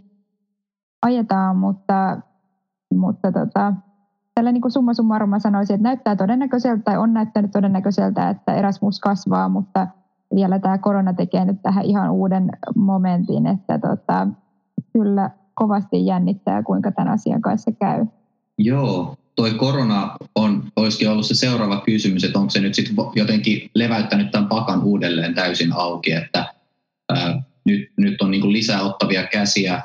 ajetaan, 1.02 1.56
mutta, 1.56 2.20
mutta 2.94 3.32
tota, 3.32 3.74
tällä 4.34 4.52
niin 4.52 4.62
kuin 4.62 4.72
summa 4.72 4.94
summarum 4.94 5.30
mä 5.30 5.38
sanoisin, 5.38 5.74
että 5.74 5.82
näyttää 5.82 6.16
todennäköiseltä 6.16 6.82
tai 6.82 6.98
on 6.98 7.14
näyttänyt 7.14 7.50
todennäköiseltä, 7.50 8.30
että 8.30 8.54
Erasmus 8.54 9.00
kasvaa, 9.00 9.48
mutta 9.48 9.88
vielä 10.34 10.58
tämä 10.58 10.78
korona 10.78 11.12
tekee 11.12 11.44
nyt 11.44 11.62
tähän 11.62 11.84
ihan 11.84 12.10
uuden 12.10 12.50
momentin, 12.76 13.46
että 13.46 13.78
tota, 13.78 14.28
kyllä 14.92 15.30
kovasti 15.54 16.06
jännittää, 16.06 16.62
kuinka 16.62 16.92
tämän 16.92 17.12
asian 17.12 17.42
kanssa 17.42 17.72
käy. 17.72 18.06
Joo, 18.58 19.16
toi 19.36 19.50
korona 19.50 20.16
on, 20.34 20.64
olisikin 20.76 21.10
ollut 21.10 21.26
se 21.26 21.34
seuraava 21.34 21.80
kysymys, 21.80 22.24
että 22.24 22.38
onko 22.38 22.50
se 22.50 22.60
nyt 22.60 22.74
sitten 22.74 22.96
jotenkin 23.14 23.70
leväyttänyt 23.74 24.30
tämän 24.30 24.48
pakan 24.48 24.82
uudelleen 24.82 25.34
täysin 25.34 25.72
auki, 25.72 26.12
että 26.12 26.54
ää, 27.08 27.42
nyt, 27.64 27.90
nyt 27.96 28.22
on 28.22 28.30
niin 28.30 28.52
lisää 28.52 28.82
ottavia 28.82 29.26
käsiä, 29.26 29.82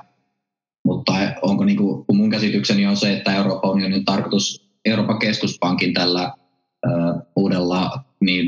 mutta 0.86 1.14
onko 1.42 1.66
niin 1.66 1.78
kuin, 1.78 2.06
kun 2.06 2.18
mun 2.18 2.30
käsitykseni 2.30 2.86
on 2.86 2.98
se, 2.98 3.14
että 3.14 3.36
Euroopan 3.36 3.72
unionin 3.72 4.06
tarkoitus 4.06 4.70
Euroopan 4.86 5.20
keskuspankin 5.20 5.94
tällä 5.94 6.22
ää, 6.22 7.22
uudella 7.36 8.04
niin, 8.22 8.48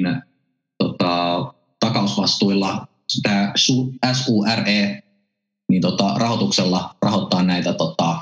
tota, 0.77 1.53
takausvastuilla 1.79 2.87
tämä 3.23 3.53
SURE 4.13 5.03
niin 5.69 5.81
tota, 5.81 6.13
rahoituksella 6.17 6.95
rahoittaa 7.01 7.43
näitä 7.43 7.73
tota, 7.73 8.19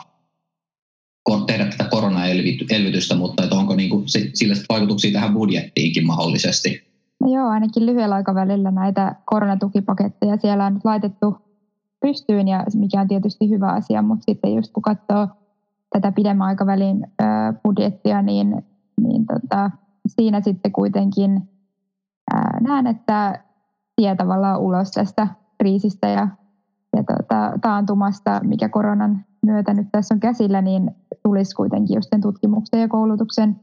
tehdä 1.48 1.66
tätä 1.66 1.84
koronaelvytystä, 1.84 3.16
mutta 3.16 3.44
että 3.44 3.56
onko 3.56 3.76
niin 3.76 3.90
kuin, 3.90 4.04
sillä 4.34 4.56
vaikutuksia 4.70 5.12
tähän 5.12 5.34
budjettiinkin 5.34 6.06
mahdollisesti? 6.06 6.88
No 7.28 7.34
joo, 7.34 7.48
ainakin 7.48 7.86
lyhyellä 7.86 8.16
aikavälillä 8.16 8.72
näitä 8.72 9.16
koronatukipaketteja 9.26 10.38
siellä 10.38 10.66
on 10.66 10.74
nyt 10.74 10.86
laitettu 10.86 11.38
pystyyn, 12.00 12.48
ja 12.48 12.64
mikä 12.76 13.02
on 13.02 13.08
tietysti 13.08 13.50
hyvä 13.50 13.68
asia, 13.68 14.02
mutta 14.02 14.24
sitten 14.24 14.56
just 14.56 14.74
kun 14.74 14.84
katsoo 14.84 15.28
tätä 15.90 16.12
pidemmän 16.12 16.48
aikavälin 16.48 17.08
budjettia, 17.64 18.22
niin, 18.22 18.66
niin 19.02 19.26
tota, 19.26 19.72
siinä 20.08 20.42
sitten 20.42 20.72
kuitenkin 20.72 21.50
näen, 22.62 22.88
että 22.88 23.44
tie 23.96 24.16
tavallaan 24.16 24.60
ulos 24.60 24.92
tästä 24.92 25.28
kriisistä 25.58 26.08
ja, 26.08 26.28
ja 26.98 27.04
tota, 27.04 27.60
taantumasta, 27.62 28.40
mikä 28.44 28.70
koronan 28.70 29.26
myötä 29.46 29.74
nyt 29.74 29.88
tässä 29.92 30.14
on 30.14 30.20
käsillä, 30.20 30.62
niin 30.62 30.92
tulisi 31.24 31.56
kuitenkin 31.56 31.96
just 31.96 32.10
sen 32.10 32.22
tutkimuksen 32.22 32.82
ja 32.82 32.88
koulutuksen 32.88 33.60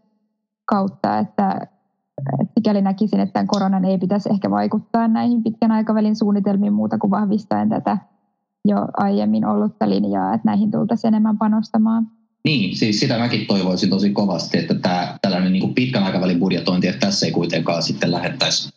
kautta, 0.65 1.19
että 1.19 1.74
sikäli 2.55 2.83
näkisin, 2.83 3.21
että 3.21 3.33
tämän 3.33 3.47
koronan 3.47 3.85
ei 3.85 3.99
pitäisi 3.99 4.29
ehkä 4.33 4.51
vaikuttaa 4.51 5.09
näihin 5.09 5.43
pitkän 5.43 5.73
aikavälin 5.73 6.17
suunnitelmiin 6.17 6.73
muuta 6.73 6.99
kuin 6.99 7.11
vahvistaen 7.11 7.69
tätä 7.69 7.99
jo 8.65 8.77
aiemmin 8.97 9.47
ollutta 9.47 9.91
linjaa, 9.91 10.35
että 10.35 10.49
näihin 10.49 10.71
tultaisiin 10.71 11.09
enemmän 11.09 11.39
panostamaan. 11.39 12.07
Niin, 12.45 12.77
siis 12.77 13.01
sitä 13.01 13.19
mäkin 13.19 13.47
toivoisin 13.47 13.91
tosi 13.91 14.11
kovasti, 14.11 14.59
että 14.59 14.75
tämä 14.75 15.19
tällainen 15.23 15.53
niin 15.53 15.61
kuin 15.61 15.75
pitkän 15.75 16.03
aikavälin 16.03 16.39
budjetointi, 16.39 16.89
että 16.89 17.07
tässä 17.07 17.27
ei 17.27 17.33
kuitenkaan 17.33 17.83
sitten 17.83 18.13
lähettäisi 18.13 18.71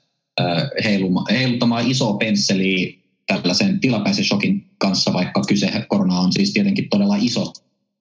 heiluttamaan 1.29 1.87
isoa 1.87 2.17
pensseliä 2.17 2.93
tällaisen 3.27 3.79
tilapäisen 3.79 4.25
shokin 4.25 4.69
kanssa, 4.77 5.13
vaikka 5.13 5.41
kyse 5.47 5.85
korona 5.87 6.19
on 6.19 6.33
siis 6.33 6.53
tietenkin 6.53 6.89
todella 6.89 7.15
iso, 7.19 7.53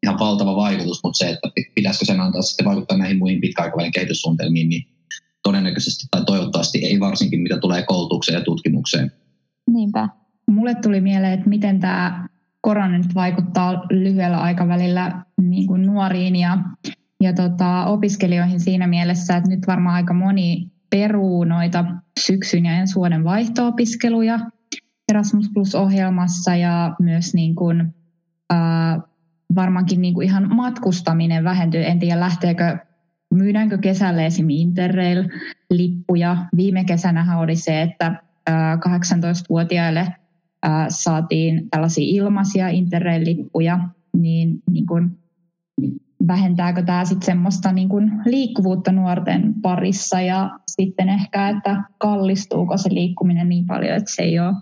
ihan 0.02 0.18
valtava 0.18 0.56
vaikutus, 0.56 1.00
mutta 1.04 1.18
se, 1.18 1.30
että 1.30 1.48
pitäisikö 1.74 2.04
sen 2.04 2.20
antaa 2.20 2.42
sitten 2.42 2.66
vaikuttaa 2.66 2.98
näihin 2.98 3.18
muihin 3.18 3.40
pitkäaikavälin 3.40 3.92
kehityssuunnitelmiin, 3.92 4.68
niin 4.68 4.86
todennäköisesti 5.46 6.06
tai 6.10 6.24
toivottavasti 6.24 6.78
ei 6.78 7.00
varsinkin, 7.00 7.40
mitä 7.40 7.58
tulee 7.58 7.82
koulutukseen 7.82 8.38
ja 8.38 8.44
tutkimukseen. 8.44 9.12
Niinpä. 9.70 10.08
Mulle 10.50 10.74
tuli 10.74 11.00
mieleen, 11.00 11.32
että 11.32 11.48
miten 11.48 11.80
tämä 11.80 12.28
korona 12.60 12.98
nyt 12.98 13.14
vaikuttaa 13.14 13.82
lyhyellä 13.90 14.38
aikavälillä 14.38 15.22
niin 15.40 15.66
kuin 15.66 15.82
nuoriin 15.86 16.36
ja, 16.36 16.58
ja 17.20 17.32
tota, 17.32 17.84
opiskelijoihin 17.84 18.60
siinä 18.60 18.86
mielessä, 18.86 19.36
että 19.36 19.50
nyt 19.50 19.66
varmaan 19.66 19.94
aika 19.94 20.14
moni 20.14 20.70
peruu 20.90 21.44
noita 21.44 21.84
syksyn 22.20 22.66
ja 22.66 22.72
ensi 22.72 22.94
vuoden 22.94 23.24
vaihto-opiskeluja 23.24 24.40
Erasmus 25.08 25.50
Plus-ohjelmassa 25.54 26.56
ja 26.56 26.94
myös 27.00 27.34
niin 27.34 27.54
kuin, 27.54 27.94
ää, 28.50 29.00
varmaankin 29.54 30.00
niin 30.00 30.14
kuin 30.14 30.26
ihan 30.26 30.54
matkustaminen 30.54 31.44
vähentyy. 31.44 31.84
En 31.84 31.98
tiedä, 31.98 32.20
lähteekö, 32.20 32.78
myydäänkö 33.34 33.78
kesällä 33.78 34.22
esim. 34.22 34.46
Interrail-lippuja. 34.48 36.36
Viime 36.56 36.84
kesänä 36.84 37.38
oli 37.38 37.56
se, 37.56 37.82
että 37.82 38.22
ää, 38.46 38.76
18-vuotiaille 38.76 40.14
ää, 40.62 40.86
saatiin 40.90 41.70
tällaisia 41.70 42.04
ilmaisia 42.06 42.68
Interrail-lippuja, 42.68 43.78
niin, 44.16 44.62
niin 44.70 44.86
kuin, 44.86 45.18
vähentääkö 46.28 46.82
tämä 46.82 47.04
sitten 47.04 47.26
semmoista 47.26 47.72
niin 47.72 47.88
kuin 47.88 48.12
liikkuvuutta 48.24 48.92
nuorten 48.92 49.54
parissa 49.62 50.20
ja 50.20 50.58
sitten 50.66 51.08
ehkä, 51.08 51.48
että 51.48 51.82
kallistuuko 51.98 52.76
se 52.76 52.94
liikkuminen 52.94 53.48
niin 53.48 53.66
paljon, 53.66 53.96
että 53.96 54.14
se 54.14 54.22
ei 54.22 54.40
ole 54.40 54.54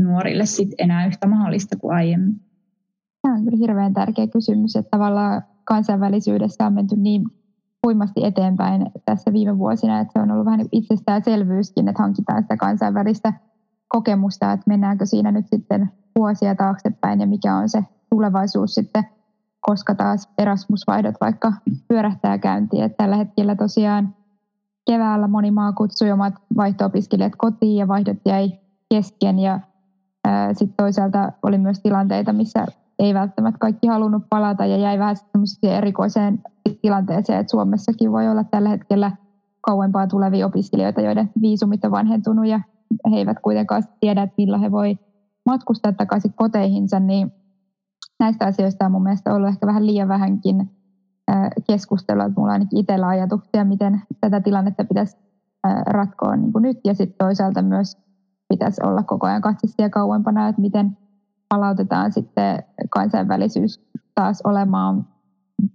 nuorille 0.00 0.46
sit 0.46 0.68
enää 0.78 1.06
yhtä 1.06 1.26
mahdollista 1.26 1.76
kuin 1.76 1.94
aiemmin? 1.94 2.40
Tämä 3.22 3.34
on 3.34 3.44
kyllä 3.44 3.58
hirveän 3.60 3.94
tärkeä 3.94 4.26
kysymys, 4.26 4.76
että 4.76 4.90
tavallaan 4.90 5.42
kansainvälisyydessä 5.64 6.66
on 6.66 6.72
menty 6.72 6.96
niin 6.96 7.22
huimasti 7.86 8.24
eteenpäin 8.24 8.90
tässä 9.04 9.32
viime 9.32 9.58
vuosina, 9.58 10.00
että 10.00 10.12
se 10.12 10.22
on 10.22 10.30
ollut 10.30 10.44
vähän 10.44 10.66
itsestäänselvyyskin, 10.72 11.88
että 11.88 12.02
hankitaan 12.02 12.42
sitä 12.42 12.56
kansainvälistä 12.56 13.32
kokemusta, 13.88 14.52
että 14.52 14.64
mennäänkö 14.66 15.06
siinä 15.06 15.32
nyt 15.32 15.46
sitten 15.48 15.90
vuosia 16.18 16.54
taaksepäin 16.54 17.20
ja 17.20 17.26
mikä 17.26 17.56
on 17.56 17.68
se 17.68 17.84
tulevaisuus 18.10 18.74
sitten, 18.74 19.04
koska 19.60 19.94
taas 19.94 20.28
Erasmus-vaihdot 20.38 21.14
vaikka 21.20 21.52
pyörähtää 21.88 22.38
käyntiin. 22.38 22.84
Että 22.84 22.96
tällä 22.96 23.16
hetkellä 23.16 23.54
tosiaan 23.54 24.14
keväällä 24.90 25.28
moni 25.28 25.50
maa 25.50 25.72
kutsui 25.72 26.10
omat 26.10 26.34
vaihto-opiskelijat 26.56 27.32
kotiin 27.36 27.76
ja 27.76 27.88
vaihdot 27.88 28.18
jäi 28.26 28.52
kesken 28.94 29.38
ja 29.38 29.60
sitten 30.52 30.76
toisaalta 30.76 31.32
oli 31.42 31.58
myös 31.58 31.80
tilanteita, 31.80 32.32
missä 32.32 32.66
ei 33.00 33.14
välttämättä 33.14 33.58
kaikki 33.58 33.86
halunnut 33.86 34.22
palata 34.30 34.66
ja 34.66 34.76
jäi 34.76 34.98
vähän 34.98 35.16
erikoiseen 35.62 36.42
tilanteeseen, 36.82 37.40
että 37.40 37.50
Suomessakin 37.50 38.12
voi 38.12 38.28
olla 38.28 38.44
tällä 38.44 38.68
hetkellä 38.68 39.12
kauempaa 39.60 40.06
tulevia 40.06 40.46
opiskelijoita, 40.46 41.00
joiden 41.00 41.30
viisumit 41.40 41.84
on 41.84 41.90
vanhentunut 41.90 42.46
ja 42.46 42.60
he 43.10 43.16
eivät 43.16 43.38
kuitenkaan 43.42 43.82
tiedä, 44.00 44.22
että 44.22 44.34
milloin 44.38 44.62
he 44.62 44.70
voi 44.70 44.98
matkustaa 45.46 45.92
takaisin 45.92 46.32
koteihinsa, 46.32 47.00
niin 47.00 47.32
näistä 48.20 48.46
asioista 48.46 48.86
on 48.86 48.92
mun 48.92 49.02
mielestä 49.02 49.34
ollut 49.34 49.48
ehkä 49.48 49.66
vähän 49.66 49.86
liian 49.86 50.08
vähänkin 50.08 50.70
keskustelua, 51.66 52.24
että 52.24 52.40
mulla 52.40 52.50
on 52.50 52.52
ainakin 52.52 52.78
itsellä 52.78 53.08
ajatuksia, 53.08 53.64
miten 53.64 54.02
tätä 54.20 54.40
tilannetta 54.40 54.84
pitäisi 54.84 55.16
ratkoa 55.86 56.36
niin 56.36 56.52
kuin 56.52 56.62
nyt. 56.62 56.78
Ja 56.84 56.94
sitten 56.94 57.26
toisaalta 57.26 57.62
myös 57.62 57.98
pitäisi 58.48 58.80
olla 58.84 59.02
koko 59.02 59.26
ajan 59.26 59.42
katsistia 59.42 59.90
kauempana, 59.90 60.48
että 60.48 60.60
miten 60.60 60.96
palautetaan 61.54 62.12
sitten 62.12 62.64
kansainvälisyys 62.90 63.80
taas 64.14 64.40
olemaan 64.44 65.06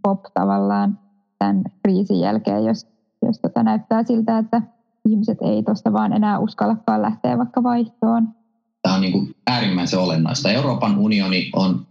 pop 0.04 0.24
tavallaan 0.34 1.00
tämän 1.40 1.64
kriisin 1.84 2.20
jälkeen, 2.20 2.66
jos, 2.66 2.88
jos 3.26 3.40
tota 3.40 3.64
näyttää 3.64 4.04
siltä, 4.04 4.38
että 4.38 4.62
ihmiset 5.10 5.38
ei 5.42 5.64
tuosta 5.64 5.94
vaan 5.94 6.14
enää 6.14 6.40
uskallakaan 6.40 7.02
lähteä 7.02 7.38
vaikka 7.38 7.64
vaihtoon. 7.64 8.28
Tämä 8.82 8.96
on 8.96 9.02
niin 9.02 9.12
kuin 9.12 9.36
äärimmäisen 9.48 10.00
olennaista. 10.00 10.52
Euroopan 10.52 10.98
unioni 10.98 11.50
on 11.56 11.88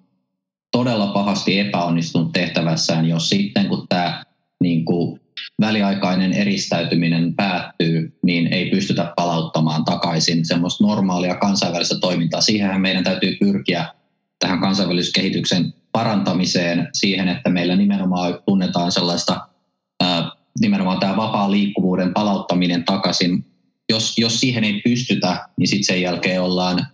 todella 0.73 1.07
pahasti 1.07 1.59
epäonnistunut 1.59 2.33
tehtävässään, 2.33 3.07
jos 3.07 3.29
sitten 3.29 3.69
kun 3.69 3.87
tämä 3.89 4.25
niin 4.61 4.85
kuin 4.85 5.21
väliaikainen 5.61 6.33
eristäytyminen 6.33 7.35
päättyy, 7.35 8.19
niin 8.23 8.47
ei 8.47 8.71
pystytä 8.71 9.13
palauttamaan 9.17 9.85
takaisin 9.85 10.47
semmoista 10.47 10.85
normaalia 10.85 11.35
kansainvälistä 11.35 11.99
toimintaa. 11.99 12.41
Siihenhän 12.41 12.81
meidän 12.81 13.05
täytyy 13.05 13.37
pyrkiä 13.41 13.87
tähän 14.39 14.61
kansainväliskehityksen 14.61 15.75
parantamiseen, 15.93 16.89
siihen, 16.93 17.29
että 17.29 17.51
meillä 17.51 17.77
nimenomaan 17.77 18.39
tunnetaan 18.47 18.93
sellaista 18.93 19.49
nimenomaan 20.61 21.01
tämä 21.01 21.17
vapaa 21.17 21.51
liikkuvuuden 21.51 22.15
palauttaminen 22.15 22.85
takaisin. 22.85 23.45
Jos, 23.89 24.19
jos 24.19 24.41
siihen 24.41 24.65
ei 24.65 24.81
pystytä, 24.85 25.49
niin 25.59 25.69
sitten 25.69 25.85
sen 25.85 26.03
jälkeen 26.03 26.43
ollaan 26.43 26.87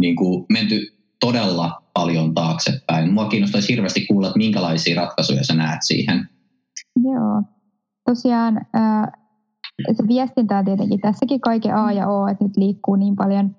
niin 0.00 0.16
kuin 0.16 0.46
menty 0.48 0.94
todella 1.20 1.82
paljon 1.94 2.34
taaksepäin. 2.34 3.12
Mua 3.12 3.28
kiinnostaisi 3.28 3.72
hirveästi 3.72 4.06
kuulla, 4.06 4.26
että 4.26 4.38
minkälaisia 4.38 5.00
ratkaisuja 5.00 5.44
sä 5.44 5.54
näet 5.54 5.80
siihen. 5.82 6.28
Joo, 7.04 7.53
tosiaan 8.04 8.60
se 9.92 10.08
viestintä 10.08 10.58
on 10.58 10.64
tietenkin 10.64 11.00
tässäkin 11.00 11.40
kaiken 11.40 11.76
A 11.76 11.92
ja 11.92 12.08
O, 12.08 12.26
että 12.26 12.44
nyt 12.44 12.56
liikkuu 12.56 12.96
niin 12.96 13.16
paljon 13.16 13.56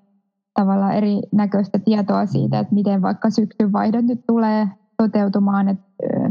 tavalla 0.54 0.92
erinäköistä 0.92 1.78
tietoa 1.78 2.26
siitä, 2.26 2.58
että 2.58 2.74
miten 2.74 3.02
vaikka 3.02 3.30
syksyn 3.30 3.72
vaihdot 3.72 4.04
nyt 4.04 4.26
tulee 4.26 4.68
toteutumaan. 4.96 5.68
Et 5.68 5.78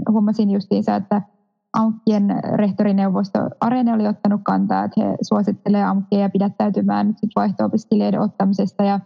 huomasin 0.09 0.49
justiinsa, 0.49 0.95
että 0.95 1.21
AMKien 1.73 2.39
rehtorineuvosto 2.53 3.39
Arene 3.59 3.93
oli 3.93 4.07
ottanut 4.07 4.41
kantaa, 4.43 4.83
että 4.83 5.03
he 5.03 5.17
suosittelevat 5.21 5.89
AMKkeja 5.89 6.29
pidättäytymään 6.29 7.07
nyt 7.07 7.31
vaihto-opiskelijoiden 7.35 8.21
ottamisesta 8.21 8.83
ja 8.83 8.99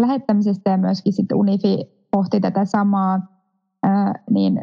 lähettämisestä 0.00 0.70
ja 0.70 0.76
myöskin 0.76 1.12
sitten 1.12 1.38
UNIFI 1.38 1.78
pohti 2.10 2.40
tätä 2.40 2.64
samaa, 2.64 3.20
niin 4.30 4.60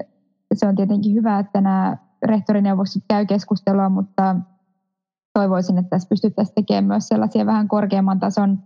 se 0.54 0.68
on 0.68 0.76
tietenkin 0.76 1.14
hyvä, 1.14 1.40
että 1.40 1.62
nämä 1.62 1.98
rehtorineuvostot 2.26 3.04
käy 3.08 3.26
keskustelua, 3.26 3.90
mutta 3.90 4.36
toivoisin, 5.34 5.78
että 5.78 5.90
tässä 5.90 6.10
pystyttäisiin 6.10 6.56
tekemään 6.56 6.86
myös 6.86 7.08
sellaisia 7.08 7.46
vähän 7.46 7.68
korkeamman 7.68 8.20
tason 8.20 8.60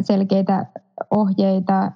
selkeitä 0.00 0.66
ohjeita, 1.10 1.92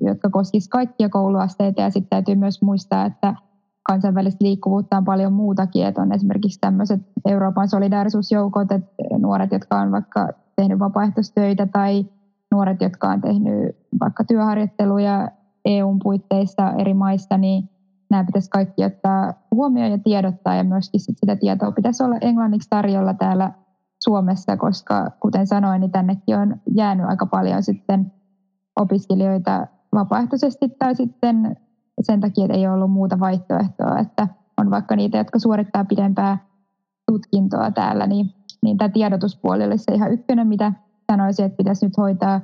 jotka 0.00 0.30
koskisivat 0.30 0.70
kaikkia 0.70 1.08
kouluasteita. 1.08 1.80
Ja 1.82 1.90
sitten 1.90 2.10
täytyy 2.10 2.34
myös 2.34 2.62
muistaa, 2.62 3.04
että 3.04 3.34
kansainvälistä 3.82 4.44
liikkuvuutta 4.44 4.96
on 4.96 5.04
paljon 5.04 5.32
muutakin, 5.32 5.86
että 5.86 6.02
on 6.02 6.12
esimerkiksi 6.12 6.60
tämmöiset 6.60 7.00
Euroopan 7.28 7.68
solidaarisuusjoukot, 7.68 8.72
että 8.72 8.92
nuoret, 9.18 9.52
jotka 9.52 9.80
on 9.80 9.92
vaikka 9.92 10.28
tehnyt 10.56 10.78
vapaaehtoistöitä 10.78 11.66
tai 11.66 12.06
nuoret, 12.50 12.80
jotka 12.80 13.08
on 13.08 13.20
tehnyt 13.20 13.76
vaikka 14.00 14.24
työharjoitteluja 14.24 15.28
EUn 15.64 15.98
puitteissa 15.98 16.72
eri 16.72 16.94
maista, 16.94 17.38
niin 17.38 17.70
nämä 18.10 18.24
pitäisi 18.24 18.50
kaikki 18.50 18.84
ottaa 18.84 19.34
huomioon 19.54 19.90
ja 19.90 19.98
tiedottaa 19.98 20.54
ja 20.54 20.64
myöskin 20.64 21.00
sit 21.00 21.18
sitä 21.18 21.36
tietoa 21.36 21.72
pitäisi 21.72 22.02
olla 22.02 22.16
englanniksi 22.20 22.70
tarjolla 22.70 23.14
täällä 23.14 23.52
Suomessa, 24.04 24.56
koska 24.56 25.10
kuten 25.20 25.46
sanoin, 25.46 25.80
niin 25.80 25.90
tännekin 25.90 26.36
on 26.36 26.56
jäänyt 26.74 27.06
aika 27.06 27.26
paljon 27.26 27.62
sitten 27.62 28.12
opiskelijoita 28.76 29.66
vapaaehtoisesti 29.94 30.68
tai 30.78 30.94
sitten 30.94 31.56
sen 32.02 32.20
takia, 32.20 32.44
että 32.44 32.56
ei 32.56 32.66
ole 32.66 32.74
ollut 32.74 32.90
muuta 32.90 33.20
vaihtoehtoa, 33.20 33.98
että 33.98 34.28
on 34.58 34.70
vaikka 34.70 34.96
niitä, 34.96 35.18
jotka 35.18 35.38
suorittaa 35.38 35.84
pidempää 35.84 36.38
tutkintoa 37.10 37.70
täällä, 37.70 38.06
niin, 38.06 38.34
niin 38.62 38.76
tämä 38.76 38.88
tiedotuspuoli 38.88 39.64
olisi 39.64 39.84
se 39.84 39.94
ihan 39.94 40.12
ykkönen, 40.12 40.46
mitä 40.46 40.72
sanoisin, 41.12 41.44
että 41.44 41.56
pitäisi 41.56 41.86
nyt 41.86 41.96
hoitaa 41.96 42.40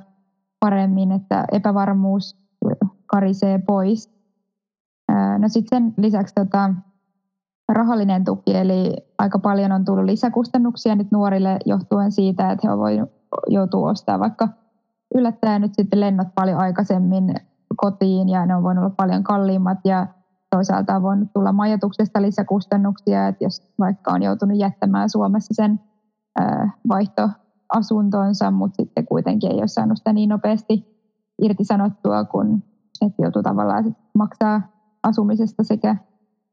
paremmin, 0.59 1.11
että 1.11 1.45
epävarmuus 1.51 2.45
karisee 3.05 3.59
pois. 3.59 4.14
No 5.39 5.47
sitten 5.47 5.83
sen 5.83 5.93
lisäksi 5.97 6.35
tota, 6.35 6.73
rahallinen 7.69 8.25
tuki, 8.25 8.57
eli 8.57 8.93
aika 9.17 9.39
paljon 9.39 9.71
on 9.71 9.85
tullut 9.85 10.05
lisäkustannuksia 10.05 10.95
nyt 10.95 11.11
nuorille 11.11 11.57
johtuen 11.65 12.11
siitä, 12.11 12.51
että 12.51 12.67
he 12.67 12.73
ovat 12.73 13.09
joutuu 13.47 13.83
ostamaan 13.83 14.19
vaikka 14.19 14.49
yllättäen 15.15 15.61
nyt 15.61 15.73
sitten 15.75 15.99
lennot 15.99 16.27
paljon 16.35 16.57
aikaisemmin 16.57 17.35
kotiin 17.75 18.29
ja 18.29 18.45
ne 18.45 18.55
on 18.55 18.63
voinut 18.63 18.83
olla 18.83 18.93
paljon 18.97 19.23
kalliimmat 19.23 19.77
ja 19.85 20.07
toisaalta 20.55 20.95
on 20.95 21.01
voinut 21.01 21.33
tulla 21.33 21.51
majoituksesta 21.51 22.21
lisäkustannuksia, 22.21 23.27
että 23.27 23.43
jos 23.43 23.73
vaikka 23.79 24.11
on 24.11 24.23
joutunut 24.23 24.57
jättämään 24.57 25.09
Suomessa 25.09 25.53
sen 25.53 25.79
vaihtoasuntonsa, 26.87 28.51
mutta 28.51 28.75
sitten 28.75 29.07
kuitenkin 29.07 29.51
ei 29.51 29.57
ole 29.57 29.67
saanut 29.67 29.97
sitä 29.97 30.13
niin 30.13 30.29
nopeasti 30.29 30.95
irtisanottua, 31.41 32.23
kun 32.23 32.63
että 33.01 33.21
joutuu 33.21 33.43
tavallaan 33.43 33.95
maksaa 34.17 34.61
asumisesta 35.05 35.63
sekä 35.63 35.95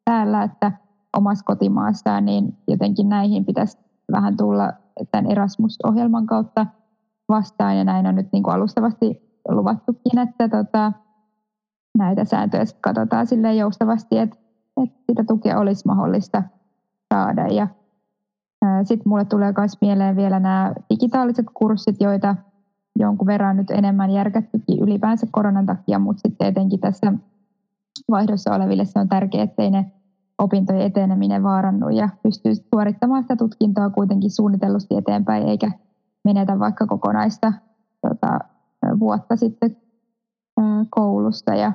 täällä 0.04 0.42
että 0.42 0.72
omassa 1.16 1.44
kotimaassaan, 1.44 2.24
niin 2.24 2.56
jotenkin 2.68 3.08
näihin 3.08 3.44
pitäisi 3.44 3.78
vähän 4.12 4.36
tulla 4.36 4.72
tämän 5.10 5.30
Erasmus-ohjelman 5.30 6.26
kautta 6.26 6.66
vastaan, 7.28 7.78
ja 7.78 7.84
näin 7.84 8.06
on 8.06 8.14
nyt 8.14 8.32
niin 8.32 8.42
kuin 8.42 8.54
alustavasti 8.54 9.38
luvattukin, 9.48 10.18
että 10.18 10.48
tota, 10.48 10.92
näitä 11.98 12.24
sääntöjä 12.24 12.64
katsotaan 12.80 13.26
sille 13.26 13.54
joustavasti, 13.54 14.18
että, 14.18 14.36
että 14.82 15.00
sitä 15.10 15.24
tukea 15.24 15.58
olisi 15.58 15.86
mahdollista 15.86 16.42
saada. 17.14 17.46
Ja 17.46 17.68
sitten 18.84 19.08
mulle 19.08 19.24
tulee 19.24 19.54
myös 19.56 19.76
mieleen 19.80 20.16
vielä 20.16 20.40
nämä 20.40 20.72
digitaaliset 20.90 21.46
kurssit, 21.54 21.96
joita 22.00 22.36
jonkun 22.98 23.26
verran 23.26 23.56
nyt 23.56 23.70
enemmän 23.70 24.10
järkättykin 24.10 24.82
ylipäänsä 24.82 25.26
koronan 25.30 25.66
takia, 25.66 25.98
mutta 25.98 26.20
sitten 26.28 26.48
etenkin 26.48 26.80
tässä 26.80 27.12
vaihdossa 28.10 28.54
oleville 28.54 28.84
se 28.84 28.98
on 28.98 29.08
tärkeää, 29.08 29.44
ettei 29.44 29.70
ne 29.70 29.92
opintojen 30.38 30.82
eteneminen 30.82 31.42
vaarannu 31.42 31.88
ja 31.88 32.08
pystyy 32.22 32.54
suorittamaan 32.54 33.22
sitä 33.22 33.36
tutkintoa 33.36 33.90
kuitenkin 33.90 34.30
suunnitellusti 34.30 34.96
eteenpäin, 34.96 35.48
eikä 35.48 35.70
menetä 36.24 36.58
vaikka 36.58 36.86
kokonaista 36.86 37.52
tota, 38.00 38.38
vuotta 39.00 39.36
sitten 39.36 39.76
koulusta. 40.90 41.54
Ja 41.54 41.72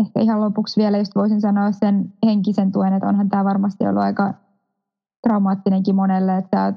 ehkä 0.00 0.20
ihan 0.20 0.40
lopuksi 0.40 0.80
vielä 0.80 0.98
just 0.98 1.14
voisin 1.14 1.40
sanoa 1.40 1.72
sen 1.72 2.12
henkisen 2.26 2.72
tuen, 2.72 2.92
että 2.92 3.08
onhan 3.08 3.28
tämä 3.28 3.44
varmasti 3.44 3.86
ollut 3.86 4.02
aika 4.02 4.34
traumaattinenkin 5.22 5.94
monelle, 5.94 6.36
että 6.36 6.64
olet 6.64 6.76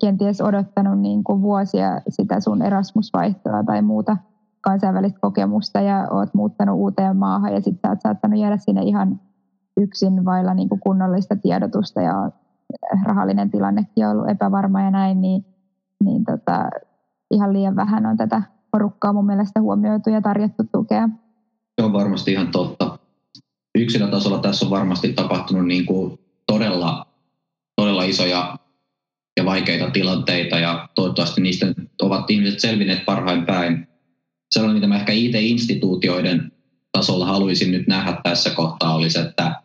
kenties 0.00 0.40
odottanut 0.40 0.98
niin 0.98 1.24
kuin 1.24 1.42
vuosia 1.42 2.00
sitä 2.08 2.40
sun 2.40 2.62
Erasmus-vaihtoa 2.62 3.64
tai 3.64 3.82
muuta 3.82 4.16
kansainvälistä 4.60 5.20
kokemusta 5.20 5.80
ja 5.80 6.08
oot 6.10 6.34
muuttanut 6.34 6.78
uuteen 6.78 7.16
maahan 7.16 7.52
ja 7.52 7.60
sitten 7.60 7.90
olet 7.90 8.00
saattanut 8.00 8.40
jäädä 8.40 8.56
sinne 8.56 8.82
ihan 8.82 9.20
yksin 9.80 10.24
vailla 10.24 10.54
niin 10.54 10.68
kuin 10.68 10.80
kunnollista 10.80 11.36
tiedotusta 11.36 12.00
ja 12.00 12.30
rahallinen 13.04 13.50
tilannekin 13.50 14.06
on 14.06 14.12
ollut 14.12 14.30
epävarma 14.30 14.80
ja 14.80 14.90
näin, 14.90 15.20
niin, 15.20 15.44
niin 16.04 16.24
tota, 16.24 16.70
ihan 17.30 17.52
liian 17.52 17.76
vähän 17.76 18.06
on 18.06 18.16
tätä 18.16 18.42
porukkaa 18.70 19.12
mun 19.12 19.26
mielestä 19.26 19.60
huomioitu 19.60 20.10
ja 20.10 20.20
tarjottu 20.20 20.62
tukea. 20.72 21.08
Se 21.80 21.84
on 21.84 21.92
varmasti 21.92 22.32
ihan 22.32 22.48
totta. 22.48 22.98
Yksilötasolla 23.78 24.38
tässä 24.38 24.66
on 24.66 24.70
varmasti 24.70 25.12
tapahtunut 25.12 25.66
niin 25.66 25.86
kuin 25.86 26.18
todella, 26.46 27.06
todella 27.76 28.02
isoja 28.02 28.56
ja 29.36 29.44
vaikeita 29.44 29.90
tilanteita 29.90 30.58
ja 30.58 30.88
toivottavasti 30.94 31.40
niistä 31.40 31.66
ovat 32.02 32.30
ihmiset 32.30 32.60
selvinneet 32.60 33.04
parhain 33.04 33.46
päin. 33.46 33.89
Sellainen, 34.50 34.76
mitä 34.76 34.86
mä 34.86 34.96
ehkä 34.96 35.12
IT-instituutioiden 35.12 36.52
tasolla 36.92 37.26
haluaisin 37.26 37.72
nyt 37.72 37.86
nähdä 37.86 38.20
tässä 38.22 38.50
kohtaa 38.50 38.94
olisi, 38.94 39.18
että 39.20 39.62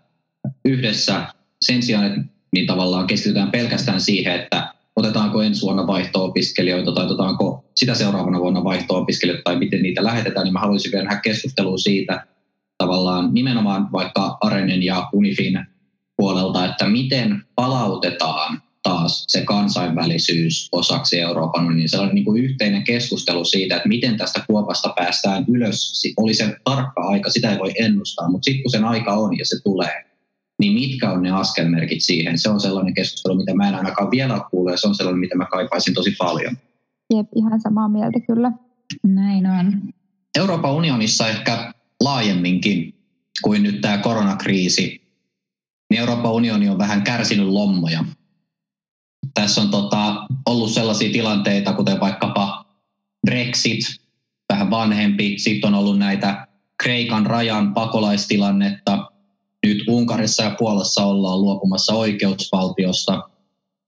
yhdessä 0.66 1.28
sen 1.62 1.84
sijaan, 1.84 2.06
että 2.06 2.22
niin 2.54 2.68
tavallaan 2.68 3.08
keskitytään 3.08 3.52
pelkästään 3.52 4.02
siihen, 4.02 4.36
että 4.36 4.74
otetaanko 4.96 5.42
ensi 5.42 5.62
vuonna 5.62 5.88
vaihto-opiskelijoita 5.88 6.92
tai 6.92 7.06
otetaanko 7.06 7.66
sitä 7.76 7.96
seuraavana 7.96 8.40
vuonna 8.40 8.64
vaihto-opiskelijoita 8.64 9.44
tai 9.44 9.56
miten 9.56 9.82
niitä 9.82 10.04
lähetetään, 10.04 10.44
niin 10.44 10.54
mä 10.54 10.60
haluaisin 10.60 10.92
vielä 10.92 11.04
nähdä 11.04 11.22
keskustelua 11.22 11.78
siitä 11.78 12.28
tavallaan 12.78 13.34
nimenomaan 13.34 13.92
vaikka 13.92 14.38
Arenen 14.42 14.84
ja 14.84 15.10
Unifin 15.14 15.66
puolelta, 16.18 16.66
että 16.66 16.88
miten 16.88 17.44
palautetaan 17.56 18.62
taas 18.90 19.26
se 19.28 19.42
kansainvälisyys 19.42 20.70
osaksi 20.72 21.20
Euroopan 21.20 21.66
unionin, 21.66 21.90
sellainen 21.90 22.16
niin 22.16 22.26
kuin 22.26 22.44
yhteinen 22.44 22.84
keskustelu 22.84 23.46
siitä, 23.46 23.76
että 23.76 23.90
miten 23.90 24.18
tästä 24.18 24.44
kuopasta 24.48 24.94
päästään 24.96 25.46
ylös. 25.48 26.04
Oli 26.18 26.34
se 26.34 26.56
tarkka 26.64 27.02
aika, 27.02 27.30
sitä 27.30 27.52
ei 27.52 27.60
voi 27.60 27.72
ennustaa, 27.80 28.30
mutta 28.30 28.46
sitten 28.46 28.64
kun 28.64 28.72
sen 28.72 28.86
aika 28.86 29.14
on 29.14 29.38
ja 29.38 29.46
se 29.46 29.64
tulee, 29.64 30.06
niin 30.60 30.74
mitkä 30.74 31.12
on 31.12 31.22
ne 31.22 31.32
askelmerkit 31.32 32.04
siihen? 32.04 32.40
Se 32.40 32.50
on 32.50 32.60
sellainen 32.60 32.94
keskustelu, 32.94 33.36
mitä 33.36 33.56
mä 33.56 33.70
en 33.70 33.76
ainakaan 33.76 34.12
vielä 34.12 34.42
kuule, 34.52 34.72
ja 34.72 34.78
se 34.78 34.88
on 34.88 34.96
sellainen, 34.96 35.20
mitä 35.20 35.36
mä 35.36 35.46
kaipaisin 35.46 35.94
tosi 35.94 36.12
paljon. 36.18 36.58
Jep, 37.14 37.28
ihan 37.36 37.62
samaa 37.62 37.90
mieltä 37.90 38.20
kyllä. 38.28 38.52
Näin 39.04 39.48
on. 39.48 39.82
Euroopan 40.38 40.74
unionissa 40.74 41.28
ehkä 41.28 41.74
laajemminkin 42.04 42.96
kuin 43.42 43.64
nyt 43.64 43.82
tämä 43.82 43.98
koronakriisi, 43.98 45.02
niin 45.90 46.00
Euroopan 46.00 46.32
unioni 46.32 46.70
on 46.70 46.78
vähän 46.78 47.02
kärsinyt 47.02 47.48
lommoja. 47.48 48.06
Tässä 49.34 49.62
on 49.62 49.70
tota, 49.70 50.26
ollut 50.46 50.72
sellaisia 50.72 51.12
tilanteita, 51.12 51.74
kuten 51.74 52.00
vaikkapa 52.00 52.66
Brexit, 53.26 53.80
vähän 54.54 54.70
vanhempi. 54.70 55.40
Sitten 55.40 55.74
on 55.74 55.80
ollut 55.80 56.00
näitä 56.00 56.48
Kreikan 56.84 57.26
rajan 57.26 57.74
pakolaistilannetta. 57.74 59.12
Nyt 59.66 59.84
Unkarissa 59.88 60.44
ja 60.44 60.56
Puolassa 60.60 61.06
ollaan 61.06 61.42
luopumassa 61.42 61.94
oikeusvaltiosta. 61.94 63.30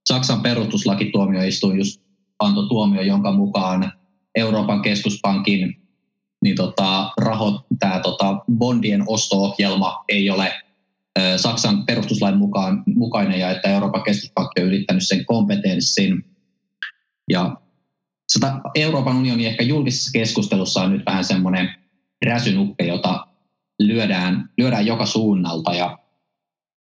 Saksan 0.08 0.42
perustuslakituomioistuin 0.42 1.78
just 1.78 2.00
antoi 2.38 2.68
tuomio, 2.68 3.02
jonka 3.02 3.32
mukaan 3.32 3.92
Euroopan 4.34 4.82
keskuspankin 4.82 5.88
niin 6.42 6.56
tota, 6.56 7.10
raho, 7.20 7.66
tämä 7.78 8.00
tota, 8.00 8.40
bondien 8.58 9.04
osto-ohjelma 9.06 10.04
ei 10.08 10.30
ole 10.30 10.52
Saksan 11.36 11.86
perustuslain 11.86 12.38
mukaan, 12.38 12.82
mukainen 12.86 13.40
ja 13.40 13.50
että 13.50 13.68
Euroopan 13.68 14.02
keskuspankki 14.02 14.60
on 14.60 14.66
ylittänyt 14.66 15.08
sen 15.08 15.24
kompetenssin. 15.24 16.24
Ja 17.30 17.56
Euroopan 18.74 19.16
unioni 19.16 19.46
ehkä 19.46 19.64
julkisessa 19.64 20.10
keskustelussa 20.12 20.82
on 20.82 20.92
nyt 20.92 21.06
vähän 21.06 21.24
semmoinen 21.24 21.74
räsynuppe, 22.26 22.86
jota 22.86 23.26
lyödään, 23.78 24.48
lyödään 24.58 24.86
joka 24.86 25.06
suunnalta 25.06 25.74
ja 25.74 25.98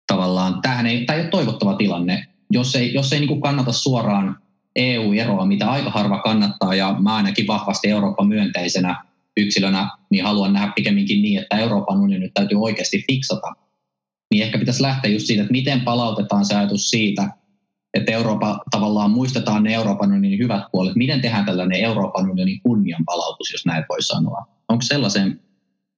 tavallaan 0.07 0.61
tämähän 0.61 0.85
ei, 0.85 1.05
tämä 1.05 1.17
ei 1.17 1.23
ole 1.23 1.29
toivottava 1.29 1.75
tilanne. 1.75 2.25
Jos 2.51 2.75
ei, 2.75 2.93
jos 2.93 3.13
ei 3.13 3.19
niin 3.19 3.27
kuin 3.27 3.41
kannata 3.41 3.71
suoraan 3.71 4.37
EU-eroa, 4.75 5.45
mitä 5.45 5.71
aika 5.71 5.89
harva 5.89 6.19
kannattaa 6.19 6.75
ja 6.75 6.95
mä 6.99 7.15
ainakin 7.15 7.47
vahvasti 7.47 7.89
Euroopan 7.89 8.27
myönteisenä 8.27 9.03
yksilönä, 9.37 9.89
niin 10.09 10.23
haluan 10.23 10.53
nähdä 10.53 10.71
pikemminkin 10.75 11.21
niin, 11.21 11.41
että 11.41 11.57
Euroopan 11.57 11.99
unioni 11.99 12.29
täytyy 12.33 12.61
oikeasti 12.61 13.03
fiksata 13.11 13.53
niin 14.31 14.43
ehkä 14.43 14.57
pitäisi 14.57 14.81
lähteä 14.81 15.11
just 15.11 15.25
siitä, 15.25 15.41
että 15.41 15.51
miten 15.51 15.81
palautetaan 15.81 16.45
se 16.45 16.55
ajatus 16.55 16.89
siitä, 16.89 17.29
että 17.93 18.11
Eurooppa 18.11 18.59
tavallaan 18.71 19.11
muistetaan 19.11 19.63
ne 19.63 19.73
Euroopan 19.73 20.11
unionin 20.11 20.39
hyvät 20.39 20.63
puolet. 20.71 20.95
Miten 20.95 21.21
tehdään 21.21 21.45
tällainen 21.45 21.79
Euroopan 21.79 22.31
unionin 22.31 22.61
kunnianpalautus, 22.61 23.51
jos 23.51 23.65
näin 23.65 23.85
voi 23.89 24.01
sanoa? 24.01 24.45
Onko 24.67 24.81
sellaisen 24.81 25.39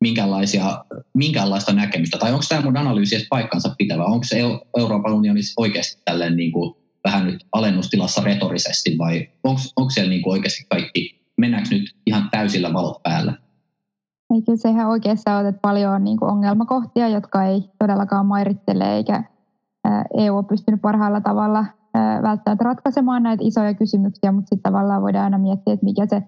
minkälaisia, 0.02 0.86
minkälaista 1.14 1.74
näkemystä, 1.74 2.18
tai 2.18 2.34
onko 2.34 2.46
tämä 2.50 2.62
mun 2.62 2.78
analyysi 2.78 3.16
edes 3.16 3.28
paikkansa 3.30 3.76
pitävä? 3.78 4.04
Onko 4.04 4.24
se 4.24 4.40
Euroopan 4.78 5.14
unioni 5.14 5.42
oikeasti 5.58 6.02
tällainen 6.06 6.38
niin 6.38 6.52
kuin 6.52 6.76
vähän 7.04 7.26
nyt 7.26 7.46
alennustilassa 7.52 8.22
retorisesti, 8.22 8.98
vai 8.98 9.30
onko, 9.44 9.62
onko 9.76 9.90
siellä 9.90 10.10
niin 10.10 10.22
kuin 10.22 10.32
oikeasti 10.32 10.66
kaikki, 10.70 11.22
mennäänkö 11.38 11.70
nyt 11.72 11.96
ihan 12.06 12.30
täysillä 12.32 12.74
valot 12.74 13.04
päällä? 13.04 13.34
Niin 14.32 14.58
sehän 14.58 14.88
oikeassa 14.88 15.36
on, 15.36 15.46
että 15.46 15.62
paljon 15.62 15.94
on 15.94 16.04
niin 16.04 16.18
kuin 16.18 16.32
ongelmakohtia, 16.32 17.08
jotka 17.08 17.44
ei 17.44 17.70
todellakaan 17.80 18.26
mairittele, 18.26 18.94
eikä 18.94 19.24
EU 20.18 20.36
ole 20.36 20.44
pystynyt 20.44 20.82
parhaalla 20.82 21.22
tavalla 21.22 21.66
välttämättä 22.22 22.64
ratkaisemaan 22.64 23.24
näitä 23.24 23.44
isoja 23.46 23.74
kysymyksiä, 23.74 24.32
mutta 24.32 24.50
sitten 24.50 24.72
tavallaan 24.72 25.02
voidaan 25.02 25.24
aina 25.24 25.38
miettiä, 25.38 25.74
että 25.74 25.84
mikä 25.84 26.06
se 26.06 26.24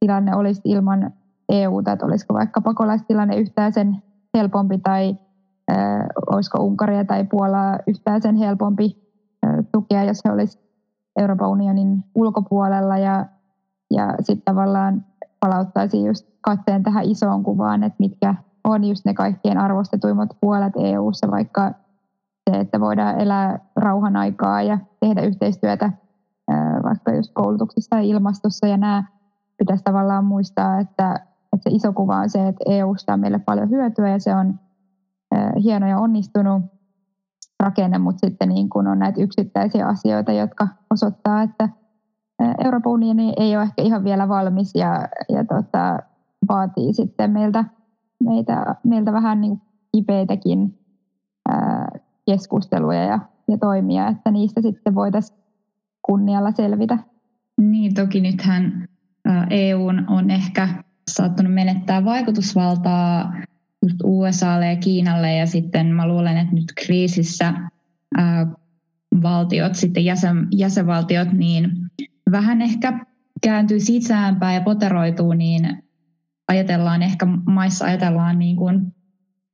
tilanne 0.00 0.36
olisi 0.36 0.60
ilman 0.64 1.12
EUta, 1.48 1.92
että 1.92 2.06
olisiko 2.06 2.34
vaikka 2.34 2.60
pakolaistilanne 2.60 3.36
yhtään 3.36 3.72
sen 3.72 4.02
helpompi 4.36 4.78
tai 4.78 5.16
äh, 5.72 6.06
olisiko 6.30 6.58
Unkaria 6.64 7.04
tai 7.04 7.24
Puolaa 7.24 7.78
yhtään 7.86 8.22
sen 8.22 8.36
helpompi 8.36 9.12
äh, 9.46 9.54
tukea, 9.72 10.04
jos 10.04 10.20
he 10.24 10.32
olisivat 10.32 10.64
Euroopan 11.18 11.48
unionin 11.48 12.04
ulkopuolella. 12.14 12.98
Ja, 12.98 13.26
ja 13.90 14.14
sitten 14.20 14.44
tavallaan 14.44 15.04
palauttaisi 15.40 16.04
just 16.04 16.26
katseen 16.40 16.82
tähän 16.82 17.04
isoon 17.04 17.42
kuvaan, 17.42 17.82
että 17.82 17.96
mitkä 17.98 18.34
on 18.64 18.84
just 18.84 19.04
ne 19.04 19.14
kaikkien 19.14 19.58
arvostetuimmat 19.58 20.30
puolet 20.40 20.72
EU:ssa, 20.76 21.30
vaikka 21.30 21.72
se, 22.50 22.60
että 22.60 22.80
voidaan 22.80 23.20
elää 23.20 23.58
rauhan 23.76 24.16
aikaa 24.16 24.62
ja 24.62 24.78
tehdä 25.00 25.22
yhteistyötä 25.22 25.92
vaikka 26.82 27.12
just 27.12 27.30
koulutuksessa 27.34 27.96
ja 27.96 28.02
ilmastossa 28.02 28.66
ja 28.66 28.76
nämä 28.76 29.04
pitäisi 29.58 29.84
tavallaan 29.84 30.24
muistaa, 30.24 30.80
että, 30.80 31.14
että 31.52 31.70
se 31.70 31.76
iso 31.76 31.92
kuva 31.92 32.16
on 32.16 32.30
se, 32.30 32.48
että 32.48 32.64
EUsta 32.66 33.12
on 33.12 33.20
meille 33.20 33.38
paljon 33.38 33.70
hyötyä 33.70 34.08
ja 34.08 34.18
se 34.18 34.34
on 34.34 34.60
hieno 35.62 35.88
ja 35.88 35.98
onnistunut 35.98 36.62
rakenne, 37.62 37.98
mutta 37.98 38.26
sitten 38.26 38.48
niin 38.48 38.68
kun 38.68 38.86
on 38.86 38.98
näitä 38.98 39.20
yksittäisiä 39.20 39.86
asioita, 39.86 40.32
jotka 40.32 40.68
osoittaa, 40.90 41.42
että 41.42 41.68
Euroopan 42.64 42.92
unioni 42.92 43.32
ei 43.36 43.56
ole 43.56 43.62
ehkä 43.62 43.82
ihan 43.82 44.04
vielä 44.04 44.28
valmis 44.28 44.74
ja, 44.74 45.08
ja 45.28 45.44
tota, 45.44 45.98
vaatii 46.48 46.94
sitten 46.94 47.30
meiltä, 47.30 47.64
meiltä, 48.24 48.74
meiltä 48.84 49.12
vähän 49.12 49.40
niin 49.40 49.60
kipeitäkin 49.92 50.78
ää, 51.48 51.88
keskusteluja 52.26 53.04
ja, 53.04 53.18
ja 53.48 53.58
toimia, 53.58 54.08
että 54.08 54.30
niistä 54.30 54.60
sitten 54.62 54.94
voitaisiin 54.94 55.40
kunnialla 56.02 56.52
selvitä. 56.52 56.98
Niin, 57.60 57.94
toki 57.94 58.20
nythän 58.20 58.88
EU 59.50 59.86
on 60.08 60.30
ehkä 60.30 60.68
saattanut 61.10 61.54
menettää 61.54 62.04
vaikutusvaltaa 62.04 63.32
just 63.82 63.96
USAlle 64.04 64.66
ja 64.66 64.76
Kiinalle 64.76 65.34
ja 65.34 65.46
sitten 65.46 65.86
mä 65.86 66.08
luulen, 66.08 66.36
että 66.36 66.54
nyt 66.54 66.72
kriisissä 66.84 67.54
ää, 68.16 68.46
valtiot, 69.22 69.74
sitten 69.74 70.04
jäsen, 70.04 70.48
jäsenvaltiot, 70.56 71.32
niin 71.32 71.70
vähän 72.30 72.62
ehkä 72.62 73.06
kääntyy 73.42 73.80
sisäänpäin 73.80 74.54
ja 74.54 74.60
poteroituu, 74.60 75.32
niin 75.32 75.82
ajatellaan 76.48 77.02
ehkä 77.02 77.26
maissa 77.26 77.84
ajatellaan 77.84 78.38
niin 78.38 78.56
kuin, 78.56 78.94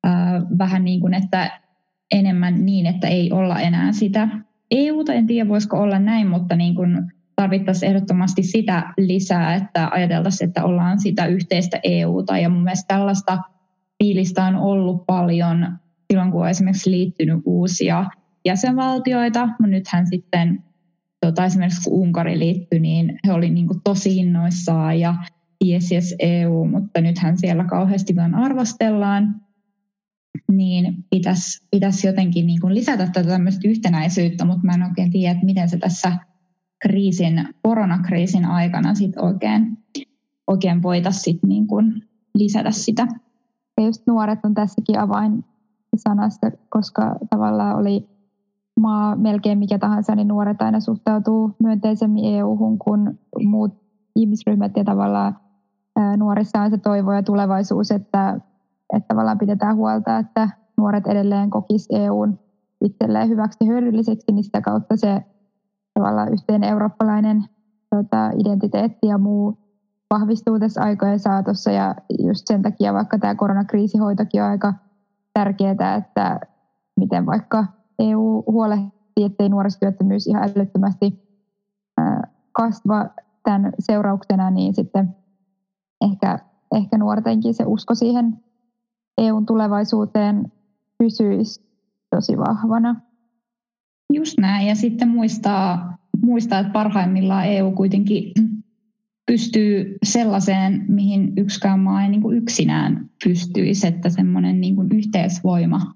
äh, 0.07 0.43
vähän 0.59 0.85
niin 0.85 1.01
kuin, 1.01 1.15
että 1.15 1.61
enemmän 2.13 2.67
niin, 2.67 2.87
että 2.87 3.09
ei 3.09 3.33
olla 3.33 3.61
enää 3.61 3.93
sitä 3.93 4.29
EUta. 4.71 5.13
En 5.13 5.27
tiedä, 5.27 5.49
voisiko 5.49 5.79
olla 5.79 5.99
näin, 5.99 6.29
mutta 6.29 6.57
niin 6.57 6.75
kuin 6.75 7.13
tarvittaisiin 7.37 7.91
ehdottomasti 7.91 8.43
sitä 8.43 8.93
lisää, 8.99 9.55
että 9.55 9.89
ajateltaisiin, 9.93 10.49
että 10.49 10.65
ollaan 10.65 11.01
sitä 11.01 11.27
yhteistä 11.27 11.81
EUta. 11.83 12.39
Ja 12.39 12.49
mun 12.49 12.63
mielestä 12.63 12.95
tällaista 12.95 13.39
fiilistä 13.99 14.45
on 14.45 14.57
ollut 14.57 15.07
paljon 15.07 15.79
silloin, 16.11 16.31
kun 16.31 16.43
on 16.43 16.49
esimerkiksi 16.49 16.91
liittynyt 16.91 17.43
uusia 17.45 18.05
jäsenvaltioita. 18.45 19.49
Nythän 19.61 20.07
sitten 20.07 20.65
tota, 21.27 21.45
esimerkiksi 21.45 21.91
kun 21.91 22.01
Unkari 22.01 22.39
liittyi, 22.39 22.81
niin 22.81 23.19
he 23.27 23.33
olivat 23.33 23.55
niin 23.55 23.69
tosi 23.85 24.17
innoissaan 24.17 25.01
ja 25.01 25.15
yes, 25.67 25.93
yes 25.93 26.15
EU, 26.19 26.65
mutta 26.65 27.01
nythän 27.01 27.39
siellä 27.39 27.65
kauheasti 27.65 28.17
vaan 28.17 28.35
arvostellaan, 28.35 29.41
niin 30.53 31.05
pitäisi, 31.11 31.67
pitäisi 31.71 32.07
jotenkin 32.07 32.47
niin 32.47 32.61
kuin 32.61 32.75
lisätä 32.75 33.07
tätä 33.07 33.29
tämmöistä 33.29 33.69
yhtenäisyyttä, 33.69 34.45
mutta 34.45 34.67
mä 34.67 34.73
en 34.73 34.83
oikein 34.83 35.11
tiedä, 35.11 35.33
että 35.33 35.47
miten 35.47 35.69
se 35.69 35.79
tässä 35.79 36.13
kriisin, 36.83 37.49
koronakriisin 37.63 38.45
aikana 38.45 38.95
sit 38.95 39.17
oikein, 39.17 39.79
oikein 40.47 40.83
voitaisiin 40.83 41.39
niin 41.47 41.67
kuin 41.67 42.03
lisätä 42.35 42.71
sitä. 42.71 43.07
Ja 43.81 43.87
just 43.87 44.07
nuoret 44.07 44.39
on 44.45 44.55
tässäkin 44.55 44.99
avain 44.99 45.45
sanasta, 45.97 46.51
koska 46.69 47.17
tavallaan 47.31 47.77
oli 47.77 48.16
maa 48.81 49.17
melkein 49.17 49.59
mikä 49.59 49.79
tahansa, 49.79 50.15
niin 50.15 50.29
nuoret 50.29 50.63
aina 50.63 50.81
suhtautuu 50.81 51.57
myönteisemmin 51.59 52.35
EU-hun 52.35 52.79
kuin 52.79 53.19
muut 53.45 53.75
ihmisryhmät. 54.17 54.77
Ja 54.77 54.85
tavallaan 54.85 55.39
nuorissa 56.17 56.61
on 56.61 56.71
se 56.71 56.79
toivo 56.79 57.13
ja 57.13 57.23
tulevaisuus, 57.23 57.91
että, 57.91 58.41
että 58.93 59.09
tavallaan 59.09 59.39
pidetään 59.39 59.77
huolta, 59.77 60.19
että 60.19 60.51
nuoret 60.77 61.07
edelleen 61.07 61.51
kokis 61.51 61.89
EUn 61.91 62.39
itselleen 62.85 63.29
hyväksi 63.29 63.67
hyödylliseksi, 63.67 64.33
niin 64.33 64.45
sitä 64.45 64.61
kautta 64.61 64.97
se 64.97 65.23
tavallaan 65.95 66.33
yhteinen 66.33 66.71
eurooppalainen 66.71 67.45
tota, 67.91 68.31
identiteetti 68.39 69.07
ja 69.07 69.19
muu 69.19 69.59
vahvistuu 70.11 70.59
tässä 70.59 70.83
aikojen 70.83 71.19
saatossa. 71.19 71.71
Ja 71.71 71.95
just 72.19 72.47
sen 72.47 72.63
takia 72.63 72.95
vaikka 72.95 73.19
tämä 73.19 73.35
koronakriisihoitokin 73.35 74.43
on 74.43 74.49
aika 74.49 74.75
tärkeää, 75.35 75.95
että 75.99 76.41
miten 76.97 77.27
vaikka 77.27 77.65
EU 77.99 78.43
huolehtii, 78.47 79.25
ettei 79.25 79.49
nuorisotyöttömyys 79.49 80.27
ihan 80.27 80.51
älyttömästi 80.57 81.27
kasva 82.53 83.09
tämän 83.45 83.73
seurauksena, 83.79 84.51
niin 84.51 84.75
sitten 84.75 85.17
ehkä, 86.11 86.39
ehkä 86.75 86.99
nuortenkin 86.99 87.55
se 87.55 87.65
usko 87.67 87.95
siihen 87.95 88.39
EUn 89.19 89.47
tulevaisuuteen 89.47 90.53
pysyisi 90.99 91.67
tosi 92.11 92.39
vahvana. 92.39 93.01
Just 94.13 94.39
näin. 94.39 94.67
Ja 94.67 94.75
sitten 94.75 95.09
muistaa, 95.09 95.99
muistaa, 96.25 96.59
että 96.59 96.73
parhaimmillaan 96.73 97.47
EU 97.47 97.73
kuitenkin 97.73 98.33
pystyy 99.27 99.97
sellaiseen, 100.03 100.85
mihin 100.89 101.33
yksikään 101.37 101.81
maa 101.81 102.03
ei 102.03 102.09
niin 102.09 102.23
kuin 102.23 102.37
yksinään 102.37 103.11
pystyisi, 103.25 103.87
että 103.87 104.11
semmoinen 104.11 104.61
niin 104.61 104.77
kuin 104.77 104.89
yhteisvoima 104.93 105.95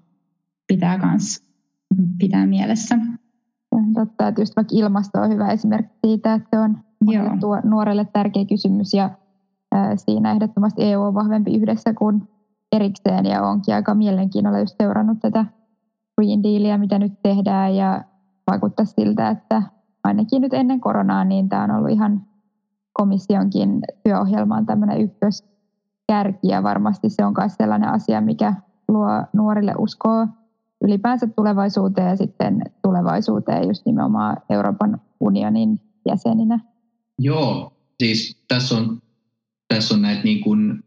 pitää 0.67 0.97
myös 0.97 1.50
pitää 2.17 2.47
mielessä. 2.47 2.97
Totta, 3.93 4.27
että 4.27 4.41
just 4.41 4.55
vaikka 4.55 4.75
ilmasto 4.75 5.21
on 5.21 5.29
hyvä 5.29 5.47
esimerkki 5.47 5.93
siitä, 6.07 6.33
että 6.33 6.49
se 6.49 6.59
on 6.59 6.77
Joo. 7.01 7.61
nuorelle 7.63 8.07
tärkeä 8.13 8.45
kysymys 8.45 8.93
ja 8.93 9.09
siinä 9.95 10.31
ehdottomasti 10.31 10.83
EU 10.83 11.01
on 11.01 11.13
vahvempi 11.13 11.57
yhdessä 11.57 11.93
kuin 11.93 12.29
erikseen 12.71 13.25
ja 13.25 13.43
onkin 13.43 13.75
aika 13.75 13.95
mielenkiinnolla 13.95 14.59
just 14.59 14.75
seurannut 14.77 15.19
tätä 15.21 15.45
Green 16.15 16.43
Dealia, 16.43 16.77
mitä 16.77 16.99
nyt 16.99 17.13
tehdään 17.23 17.75
ja 17.75 18.03
vaikuttaa 18.51 18.85
siltä, 18.85 19.29
että 19.29 19.63
ainakin 20.03 20.41
nyt 20.41 20.53
ennen 20.53 20.79
koronaa, 20.79 21.25
niin 21.25 21.49
tämä 21.49 21.63
on 21.63 21.71
ollut 21.71 21.91
ihan 21.91 22.25
komissionkin 22.93 23.79
työohjelmaan 24.03 24.65
tämmöinen 24.65 25.01
ykköskärki 25.01 26.47
ja 26.47 26.63
varmasti 26.63 27.09
se 27.09 27.25
on 27.25 27.33
myös 27.37 27.55
sellainen 27.55 27.89
asia, 27.89 28.21
mikä 28.21 28.53
luo 28.87 29.23
nuorille 29.33 29.73
uskoa 29.77 30.27
ylipäänsä 30.81 31.27
tulevaisuuteen 31.35 32.07
ja 32.07 32.15
sitten 32.15 32.61
tulevaisuuteen 32.83 33.67
just 33.67 33.85
nimenomaan 33.85 34.37
Euroopan 34.49 35.01
unionin 35.19 35.79
jäseninä. 36.07 36.59
Joo, 37.19 37.73
siis 38.03 38.43
tässä 38.47 38.77
on, 38.77 39.01
tässä 39.67 39.93
on 39.93 40.01
näitä 40.01 40.23
niin 40.23 40.41
kuin 40.41 40.83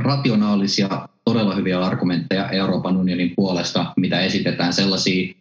rationaalisia, 0.00 1.08
todella 1.24 1.54
hyviä 1.54 1.80
argumentteja 1.80 2.50
Euroopan 2.50 2.96
unionin 2.96 3.32
puolesta, 3.36 3.92
mitä 3.96 4.20
esitetään 4.20 4.72
sellaisia, 4.72 5.34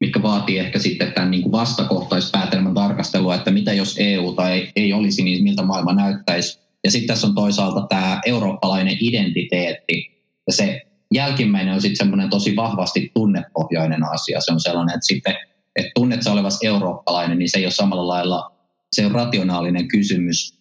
mitkä 0.00 0.22
vaatii 0.22 0.58
ehkä 0.58 0.78
sitten 0.78 1.12
tämän 1.12 1.30
niin 1.30 1.42
kuin 1.42 1.52
vastakohtaispäätelmän 1.52 2.74
tarkastelua, 2.74 3.34
että 3.34 3.50
mitä 3.50 3.72
jos 3.72 3.96
EU 3.98 4.32
tai 4.32 4.68
ei 4.76 4.92
olisi, 4.92 5.22
niin 5.22 5.44
miltä 5.44 5.62
maailma 5.62 5.94
näyttäisi. 5.94 6.60
Ja 6.84 6.90
sitten 6.90 7.08
tässä 7.08 7.26
on 7.26 7.34
toisaalta 7.34 7.86
tämä 7.88 8.20
eurooppalainen 8.26 8.96
identiteetti, 9.00 10.22
ja 10.46 10.52
se 10.52 10.91
jälkimmäinen 11.14 11.74
on 11.74 11.80
sitten 11.80 11.96
semmoinen 11.96 12.30
tosi 12.30 12.56
vahvasti 12.56 13.10
tunnepohjainen 13.14 14.04
asia. 14.04 14.40
Se 14.40 14.52
on 14.52 14.60
sellainen, 14.60 14.94
että 14.94 15.06
sitten, 15.06 15.36
että 15.76 15.90
tunnet 15.94 16.22
sä 16.22 16.32
olevas 16.32 16.58
eurooppalainen, 16.62 17.38
niin 17.38 17.50
se 17.50 17.58
ei 17.58 17.64
ole 17.64 17.72
samalla 17.72 18.08
lailla, 18.08 18.52
se 18.92 19.06
on 19.06 19.12
rationaalinen 19.12 19.88
kysymys. 19.88 20.58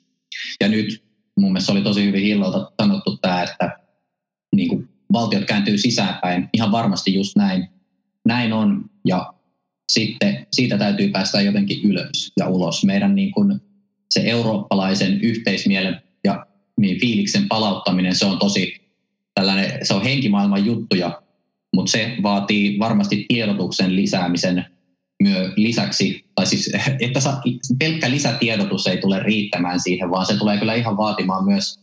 Ja 0.60 0.68
nyt 0.68 1.04
mun 1.38 1.52
mielestä 1.52 1.72
oli 1.72 1.82
tosi 1.82 2.06
hyvin 2.06 2.24
Hillolta 2.24 2.72
sanottu 2.82 3.18
tämä, 3.18 3.44
että 3.44 3.80
niin 4.56 4.70
kuin 4.70 4.90
valtiot 5.14 5.46
kääntyy 5.46 5.78
sisäänpäin. 5.78 6.50
Ihan 6.54 6.72
varmasti 6.72 7.14
just 7.14 7.36
näin, 7.36 7.68
näin 8.26 8.54
on. 8.54 8.86
Ja 9.06 9.34
sitten 9.92 10.48
siitä 10.52 10.78
täytyy 10.78 11.10
päästä 11.10 11.42
jotenkin 11.42 11.80
ylös 11.84 12.32
ja 12.40 12.48
ulos. 12.48 12.84
Meidän 12.84 13.16
niin 13.16 13.32
kuin 13.32 13.62
se 14.10 14.22
eurooppalaisen 14.26 15.22
yhteismielen 15.22 16.02
ja 16.24 16.46
niin 16.80 17.00
fiiliksen 17.00 17.48
palauttaminen, 17.48 18.16
se 18.16 18.26
on 18.26 18.40
tosi 18.40 18.81
tällainen, 19.36 19.86
se 19.86 19.94
on 19.94 20.04
henkimaailman 20.04 20.66
juttuja, 20.66 21.22
mutta 21.76 21.92
se 21.92 22.18
vaatii 22.24 22.80
varmasti 22.80 23.26
tiedotuksen 23.28 23.96
lisäämisen 23.96 24.66
myö 25.24 25.54
lisäksi, 25.56 26.26
tai 26.36 26.46
siis 26.46 26.72
että 27.00 27.20
sa, 27.20 27.42
pelkkä 27.80 28.10
lisätiedotus 28.10 28.88
ei 28.88 28.98
tule 28.98 29.20
riittämään 29.20 29.80
siihen, 29.80 30.12
vaan 30.12 30.26
se 30.26 30.38
tulee 30.38 30.58
kyllä 30.58 30.74
ihan 30.74 30.98
vaatimaan 30.98 31.46
myös 31.46 31.80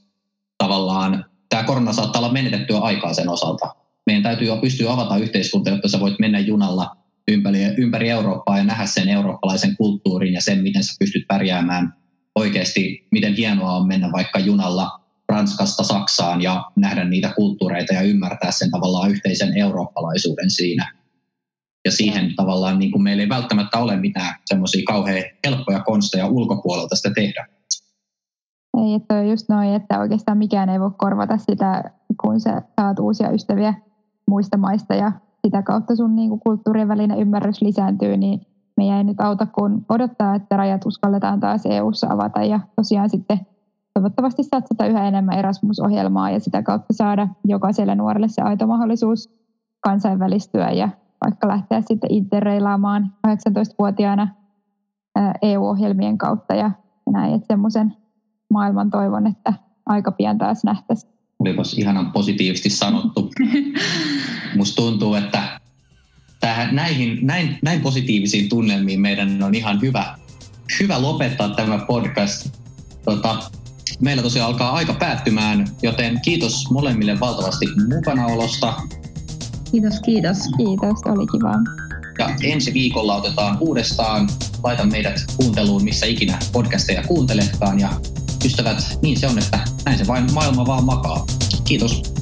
tavallaan, 0.58 1.24
tämä 1.48 1.62
korona 1.62 1.92
saattaa 1.92 2.22
olla 2.22 2.32
menetettyä 2.32 2.78
aikaa 2.78 3.14
sen 3.14 3.28
osalta. 3.28 3.74
Meidän 4.06 4.22
täytyy 4.22 4.46
jo 4.46 4.56
pystyä 4.56 4.92
avata 4.92 5.16
yhteiskunta, 5.16 5.70
jotta 5.70 5.88
sä 5.88 6.00
voit 6.00 6.18
mennä 6.18 6.38
junalla 6.38 6.96
ympäri, 7.28 7.58
ympäri 7.78 8.10
Eurooppaa 8.10 8.58
ja 8.58 8.64
nähdä 8.64 8.86
sen 8.86 9.08
eurooppalaisen 9.08 9.76
kulttuurin 9.76 10.32
ja 10.32 10.40
sen, 10.40 10.62
miten 10.62 10.84
sä 10.84 10.94
pystyt 10.98 11.24
pärjäämään 11.28 11.94
oikeasti, 12.34 13.06
miten 13.10 13.34
hienoa 13.34 13.72
on 13.72 13.86
mennä 13.86 14.12
vaikka 14.12 14.38
junalla 14.38 15.00
Ranskasta 15.28 15.82
Saksaan 15.82 16.42
ja 16.42 16.64
nähdä 16.76 17.04
niitä 17.04 17.32
kulttuureita 17.36 17.94
ja 17.94 18.02
ymmärtää 18.02 18.50
sen 18.50 18.70
tavallaan 18.70 19.10
yhteisen 19.10 19.56
eurooppalaisuuden 19.56 20.50
siinä. 20.50 20.92
Ja 21.84 21.92
siihen 21.92 22.36
tavallaan 22.36 22.78
niin 22.78 22.92
kuin 22.92 23.02
meillä 23.02 23.22
ei 23.22 23.28
välttämättä 23.28 23.78
ole 23.78 23.96
mitään 23.96 24.34
semmoisia 24.46 24.82
kauhean 24.86 25.24
helppoja 25.46 25.80
konsteja 25.80 26.26
ulkopuolelta 26.26 26.96
sitä 26.96 27.10
tehdä. 27.14 27.46
Ei, 28.84 28.94
että 28.94 29.14
on 29.14 29.28
just 29.28 29.48
noin, 29.48 29.74
että 29.74 30.00
oikeastaan 30.00 30.38
mikään 30.38 30.68
ei 30.68 30.80
voi 30.80 30.90
korvata 30.98 31.38
sitä, 31.38 31.84
kun 32.24 32.40
sä 32.40 32.62
saat 32.80 32.98
uusia 32.98 33.30
ystäviä 33.30 33.74
muista 34.28 34.56
maista 34.56 34.94
ja 34.94 35.12
sitä 35.46 35.62
kautta 35.62 35.96
sun 35.96 36.16
niin 36.16 36.28
kuin 36.28 36.40
kulttuurien 36.40 36.88
välinen 36.88 37.18
ymmärrys 37.18 37.62
lisääntyy, 37.62 38.16
niin 38.16 38.40
meidän 38.76 38.98
ei 38.98 39.04
nyt 39.04 39.20
auta 39.20 39.46
kuin 39.46 39.86
odottaa, 39.88 40.34
että 40.34 40.56
rajat 40.56 40.86
uskalletaan 40.86 41.40
taas 41.40 41.66
EU-ssa 41.66 42.06
avata 42.10 42.44
ja 42.44 42.60
tosiaan 42.76 43.10
sitten 43.10 43.40
toivottavasti 43.98 44.42
satsata 44.42 44.86
yhä 44.86 45.08
enemmän 45.08 45.38
Erasmus-ohjelmaa 45.38 46.30
ja 46.30 46.40
sitä 46.40 46.62
kautta 46.62 46.92
saada 46.92 47.28
jokaiselle 47.44 47.94
nuorelle 47.94 48.28
se 48.28 48.42
aito 48.42 48.66
mahdollisuus 48.66 49.30
kansainvälistyä 49.80 50.70
ja 50.70 50.88
vaikka 51.24 51.48
lähteä 51.48 51.80
sitten 51.80 52.12
interreilaamaan 52.12 53.12
18-vuotiaana 53.26 54.28
EU-ohjelmien 55.42 56.18
kautta 56.18 56.54
ja 56.54 56.70
näin, 57.12 57.34
että 57.34 57.46
semmoisen 57.46 57.96
maailman 58.50 58.90
toivon, 58.90 59.26
että 59.26 59.52
aika 59.86 60.12
pian 60.12 60.38
taas 60.38 60.64
nähtäisiin. 60.64 61.12
Olipas 61.38 61.74
ihanan 61.74 62.12
positiivisesti 62.12 62.70
sanottu. 62.70 63.30
Musta 64.56 64.82
tuntuu, 64.82 65.14
että 65.14 65.60
tähän, 66.40 66.74
näihin, 66.74 67.18
näin, 67.22 67.58
näin 67.62 67.80
positiivisiin 67.80 68.48
tunnelmiin 68.48 69.00
meidän 69.00 69.42
on 69.42 69.54
ihan 69.54 69.80
hyvä, 69.80 70.18
hyvä 70.80 71.02
lopettaa 71.02 71.48
tämä 71.48 71.78
podcast. 71.78 72.58
Tota, 73.04 73.50
meillä 74.00 74.22
tosiaan 74.22 74.50
alkaa 74.50 74.72
aika 74.72 74.94
päättymään, 74.94 75.68
joten 75.82 76.20
kiitos 76.22 76.70
molemmille 76.70 77.20
valtavasti 77.20 77.66
mukanaolosta. 77.94 78.74
Kiitos, 79.70 80.00
kiitos. 80.00 80.38
Kiitos, 80.56 81.02
oli 81.06 81.26
kiva. 81.26 81.52
Ja 82.18 82.36
ensi 82.42 82.74
viikolla 82.74 83.16
otetaan 83.16 83.56
uudestaan. 83.60 84.28
Laita 84.64 84.86
meidät 84.86 85.24
kuunteluun, 85.36 85.84
missä 85.84 86.06
ikinä 86.06 86.38
podcasteja 86.52 87.02
kuunteletkaan. 87.02 87.80
Ja 87.80 87.90
ystävät, 88.44 88.98
niin 89.02 89.18
se 89.20 89.26
on, 89.26 89.38
että 89.38 89.58
näin 89.84 89.98
se 89.98 90.06
vain 90.06 90.32
maailma 90.32 90.66
vaan 90.66 90.84
makaa. 90.84 91.26
Kiitos. 91.64 92.17